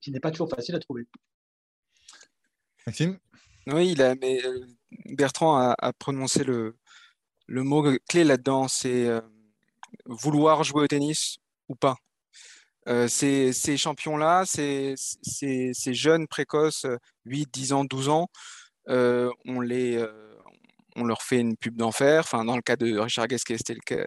[0.00, 1.06] qui n'est pas toujours facile à trouver.
[2.86, 3.18] Maxime?
[3.66, 4.66] Oui, il a, mais euh,
[5.10, 6.76] Bertrand a, prononcé le,
[7.46, 9.06] le mot clé là-dedans, c'est
[10.06, 11.36] vouloir jouer au tennis
[11.68, 11.96] ou pas.
[12.90, 14.94] Euh, ces, champions-là, ces,
[15.92, 16.86] jeunes précoces,
[17.24, 18.28] 8, 10 ans, 12 ans,
[18.88, 20.08] euh, on, les, euh,
[20.96, 22.20] on leur fait une pub d'enfer.
[22.24, 24.04] Enfin, dans le cas de Richard Gasquet, c'était le cas,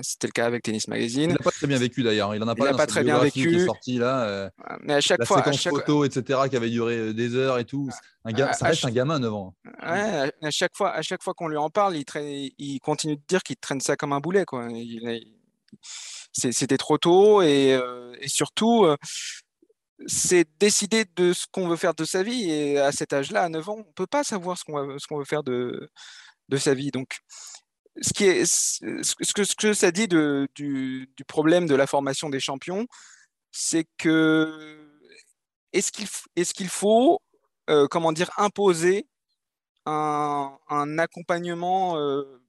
[0.00, 1.30] c'était le cas avec Tennis Magazine.
[1.30, 2.34] Il n'a pas très bien vécu d'ailleurs.
[2.34, 3.50] Il en a pas, Il a pas très bien vécu.
[3.50, 4.22] Qui est sorti là.
[4.24, 7.12] euh, Mais à chaque la fois, à séquence chaque, photo, etc., qui avait duré euh,
[7.12, 7.90] des heures et tout.
[8.24, 9.54] Un ga- à- ça à reste chaque- un gamin 9 ans.
[9.82, 13.16] ouais, à chaque fois, à chaque fois qu'on lui en parle, il, traîne- il continue
[13.16, 14.68] de dire qu'il traîne ça comme un boulet, quoi.
[14.70, 15.34] Il- il-
[16.32, 18.96] c'était trop tôt et, euh, surtout, euh,
[20.06, 22.50] c'est décider de ce qu'on veut faire de sa vie.
[22.50, 25.24] Et à cet âge-là, à 9 ans, on peut pas savoir ce qu'on qu'on veut
[25.24, 25.88] faire de,
[26.48, 26.90] de sa vie.
[26.90, 27.18] Donc,
[28.00, 32.40] ce, qui est, ce, que, ce que ça dit du, problème de la formation des
[32.40, 32.86] champions,
[33.52, 34.88] c'est que
[35.72, 37.20] est-ce qu'il est-ce qu'il faut,
[37.70, 39.06] euh, comment dire, imposer
[39.86, 41.96] un, un accompagnement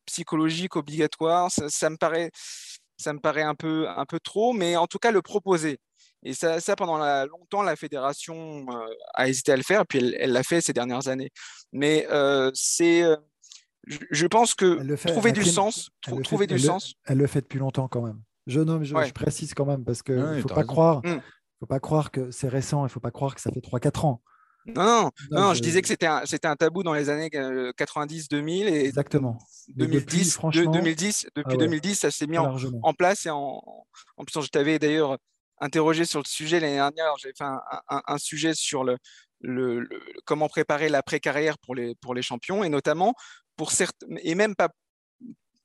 [0.06, 1.52] psychologique obligatoire?
[1.52, 2.32] Ça me paraît,
[3.04, 5.78] ça me paraît un peu, un peu trop, mais en tout cas le proposer.
[6.24, 10.16] Et ça, ça pendant la- longtemps, la fédération euh, a hésité à le faire, puis
[10.18, 11.30] elle l'a fait ces dernières années.
[11.74, 13.16] Mais euh, c'est, euh,
[13.88, 16.24] je, je pense que Elle le fait, trouver du crime, sens, elle trou- le fait-
[16.30, 16.94] trouver du elle le- sens.
[17.06, 18.22] Elle le fait depuis longtemps quand même.
[18.48, 19.08] Je nomme, je, Ouais.
[19.08, 20.68] je précise quand même parce que Ouais, il faut pas raison.
[20.68, 21.22] croire, Mm.
[21.60, 22.86] faut pas croire que c'est récent.
[22.86, 24.22] Il faut pas croire que ça fait 3-4 ans.
[24.66, 28.68] Non, non, Non, non, je je- disais que c'était un, tabou dans les années 90-2000
[28.68, 29.38] et Exactement.
[29.76, 31.58] Mais depuis, 2010, de- franchement, 2010, depuis ah ouais.
[31.58, 33.62] 2010, ça s'est mis en, place et en,
[34.18, 35.18] en plus, je t'avais d'ailleurs
[35.60, 37.16] interrogé sur le sujet l'année dernière.
[37.18, 38.98] J'avais fait un, un- un sujet sur le,
[39.42, 43.14] le- le- comment préparer l'après-carrière pour les, pour les champions et notamment
[43.56, 44.70] pour certains, et même pas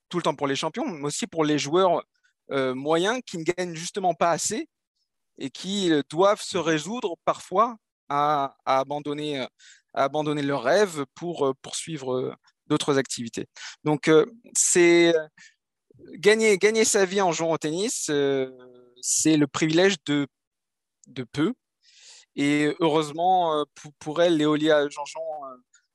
[0.09, 2.03] tout le temps pour les champions, mais aussi pour les joueurs
[2.51, 4.69] euh, moyens qui ne gagnent justement pas assez
[5.39, 7.77] et qui euh, doivent se résoudre parfois
[8.09, 9.47] à, abandonner, euh,
[9.95, 12.35] à abandonner leurs rêves pour euh, poursuivre euh,
[12.67, 13.47] d'autres activités.
[13.85, 14.11] Donc,
[16.17, 18.11] gagner, gagner sa vie en jouant au tennis,
[19.01, 20.27] c'est le privilège de,
[21.33, 21.55] peu.
[22.37, 23.65] Et heureusement,
[24.01, 25.41] pour, elle, Léolia Jean-Jean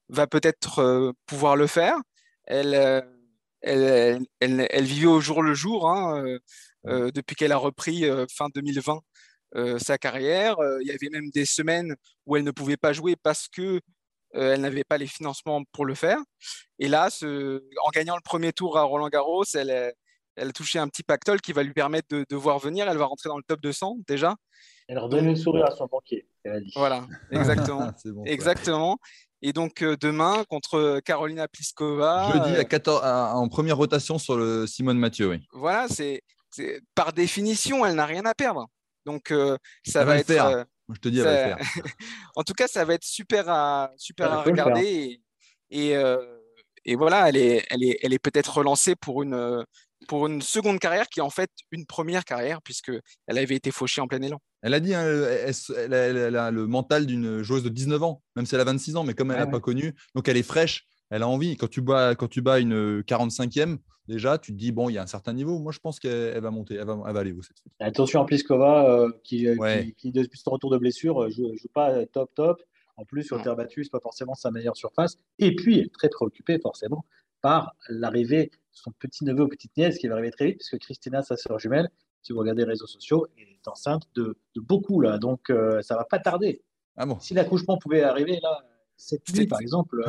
[0.09, 1.97] va peut-être pouvoir le faire.
[2.45, 2.73] Elle,
[3.61, 6.23] elle, elle, elle- vivait au jour le jour hein,
[6.83, 8.05] depuis qu'elle a repris
[8.35, 8.99] fin 2020 euh,
[9.79, 10.59] sa carrière.
[10.59, 11.95] Euh, il y avait même des semaines
[12.25, 13.79] où elle ne pouvait pas jouer parce que
[14.35, 16.17] euh, elle n'avait pas les financements pour le faire.
[16.79, 19.91] Et là, ce- en gagnant le premier tour à Roland Garros, elle, a-
[20.35, 22.89] elle a touché un petit pactole qui va lui permettre de, de voir venir.
[22.89, 24.35] Elle va rentrer dans le top 200 déjà.
[24.87, 26.71] Elle redonne le sourire à son banquier, elle a dit.
[26.75, 27.91] Voilà, exactement.
[28.05, 28.97] Bon, exactement.
[29.43, 32.31] Et donc euh, demain contre Carolina Pliskova.
[32.33, 35.37] Jeudi euh, à 14, à- en première rotation sur le Simone Mathieu, oui.
[35.53, 36.23] voilà, c'est-
[36.95, 38.67] par définition, elle n'a rien à perdre.
[39.05, 40.27] Donc euh, ça va être.
[40.27, 40.45] faire.
[40.47, 41.83] euh, Moi, je te dis, elle va ça- le faire.
[42.35, 44.81] en tout cas, ça va être super à, super à regarder.
[45.69, 46.39] Et, et, euh,
[46.85, 49.63] et voilà, elle est, elle est, elle est peut-être relancée pour une, euh,
[50.07, 54.01] pour une seconde carrière qui est en fait une première carrière, puisqu'elle avait été fauchée
[54.01, 54.39] en plein élan.
[54.61, 58.03] Elle a dit, hein, elle, elle- elle- elle a le mental d'une joueuse de 19
[58.03, 60.27] ans, même si elle a 26 ans, mais comme elle n'a Ouais, pas connu, donc
[60.27, 60.85] elle est fraîche,
[61.15, 61.55] elle a envie.
[61.57, 64.97] Quand tu bats, quand tu bats une 45e, déjà, tu te dis, bon, il y
[64.97, 65.59] a un certain niveau.
[65.59, 67.71] Moi, je pense qu'elle elle va monter, elle va, elle va aller haut cette fois.
[67.79, 69.85] Attention à Pliskova, euh, qui, euh, Ouais.
[69.85, 72.61] qui, qui, depuis son retour de blessure, euh, joue, joue pas euh, top top.
[72.97, 75.17] En plus, sur terre battue, c'est pas forcément sa meilleure surface.
[75.39, 77.05] Et puis, elle est très préoccupée forcément
[77.41, 80.77] par l'arrivée de son petit neveu ou petite nièce qui va arriver très vite, puisque
[80.79, 81.89] Christina, sa sœur jumelle,
[82.21, 85.17] si vous regardez les réseaux sociaux, est enceinte de, de beaucoup là.
[85.17, 86.61] Donc, euh, ça va pas tarder.
[86.95, 87.19] Ah bon?
[87.19, 88.63] Si l'accouchement pouvait arriver là,
[88.97, 90.03] cette nuit C'est- par exemple,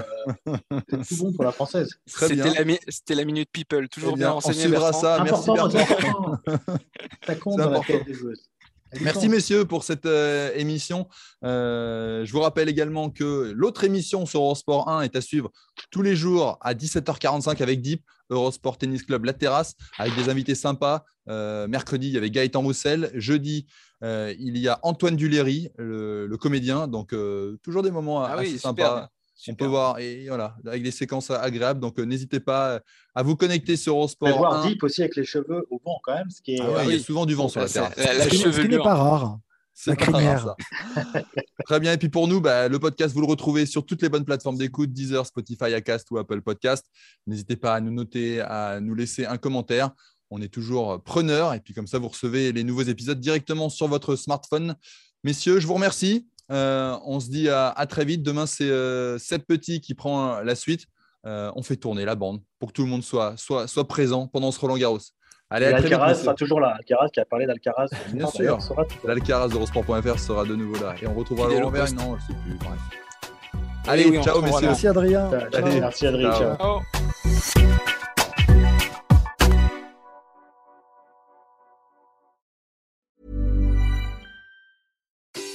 [0.49, 0.57] euh,
[0.91, 1.91] c'est tout bon pour la française.
[2.07, 4.61] C'était la, mi- c'était la minute people, toujours Eh bien, bien, on renseigné.
[4.63, 5.01] suivra Bertrand.
[5.01, 5.23] ça.
[5.25, 5.67] Merci, Bertrand.
[5.67, 6.39] important.
[7.27, 7.93] Ça compte C'est dans la important.
[7.99, 8.39] tête des joueuses.
[8.39, 11.09] Ça a du Merci messieurs pour cette euh, émission.
[11.45, 15.51] Euh, je vous rappelle également que l'autre émission sur Eurosport 1 est à suivre
[15.91, 20.55] tous les jours à 17h45 avec Deep, Eurosport Tennis Club La Terrasse, avec des invités
[20.55, 21.05] sympas.
[21.29, 23.11] Euh, mercredi, il y avait Gaëtan Roussel.
[23.15, 23.67] Jeudi,
[24.05, 26.87] euh, il y a Antoine Duléry, le, le comédien.
[26.87, 28.85] Donc, euh, toujours des moments Ah assez oui, sympas.
[28.85, 29.09] super.
[29.49, 31.81] On peut voir, et voilà, avec des séquences agréables.
[31.81, 32.81] Donc, euh, n'hésitez pas
[33.17, 34.69] à vous connecter sur On Eurosport peut voir 1.
[34.69, 36.61] Deep aussi avec les cheveux au vent quand même, ce qui est.
[36.61, 37.03] Ah ouais, Ah Il y a oui.
[37.03, 37.93] souvent du vent sur la terrasse.
[37.97, 38.29] c'est- la, la Ce
[38.61, 39.39] qui n'est- pas rare.
[39.77, 40.57] C'est La pas rare, crinière.
[40.95, 41.23] ça.
[41.67, 41.93] Très bien.
[41.93, 44.57] Et puis pour nous, bah, le podcast, vous le retrouvez sur toutes les bonnes plateformes
[44.57, 46.87] d'écoute, Deezer, Spotify, Acast ou Apple Podcast.
[47.27, 49.91] N'hésitez pas à nous noter, à nous laisser un commentaire.
[50.35, 51.55] On est toujours preneurs.
[51.55, 54.75] Et puis comme ça, vous recevez les nouveaux épisodes directement sur votre smartphone.
[55.23, 56.27] Messieurs, je vous remercie.
[56.51, 58.25] Euh, on se dit à, à très vite.
[58.25, 60.87] Demain, c'est euh, Seb Petit qui prend la suite.
[61.25, 64.27] Euh, on fait tourner la bande pour que tout le monde soit, soit, soit présent
[64.27, 64.99] pendant ce Roland Garros.
[65.51, 65.85] Allez, à vite.
[65.85, 66.25] Alcaraz messieurs.
[66.25, 66.75] sera toujours là.
[66.79, 67.87] Alcaraz qui a parlé d'Alcaraz.
[68.13, 68.59] Bien sûr.
[69.05, 70.97] L'Alcaraz d'Eurosport.fr sera de nouveau là.
[71.01, 71.71] Et on retrouvera Laurent.
[71.71, 72.59] Non, je sais plus.
[72.59, 72.81] Bref.
[73.87, 74.67] Allez, oui, ciao, messieurs.
[74.67, 75.31] Merci Adrien.
[75.31, 75.65] Ciao, ciao.
[75.65, 75.81] Allez.
[75.81, 76.33] Merci Adrien.
[76.33, 76.57] Ciao.
[76.57, 77.04] ciao.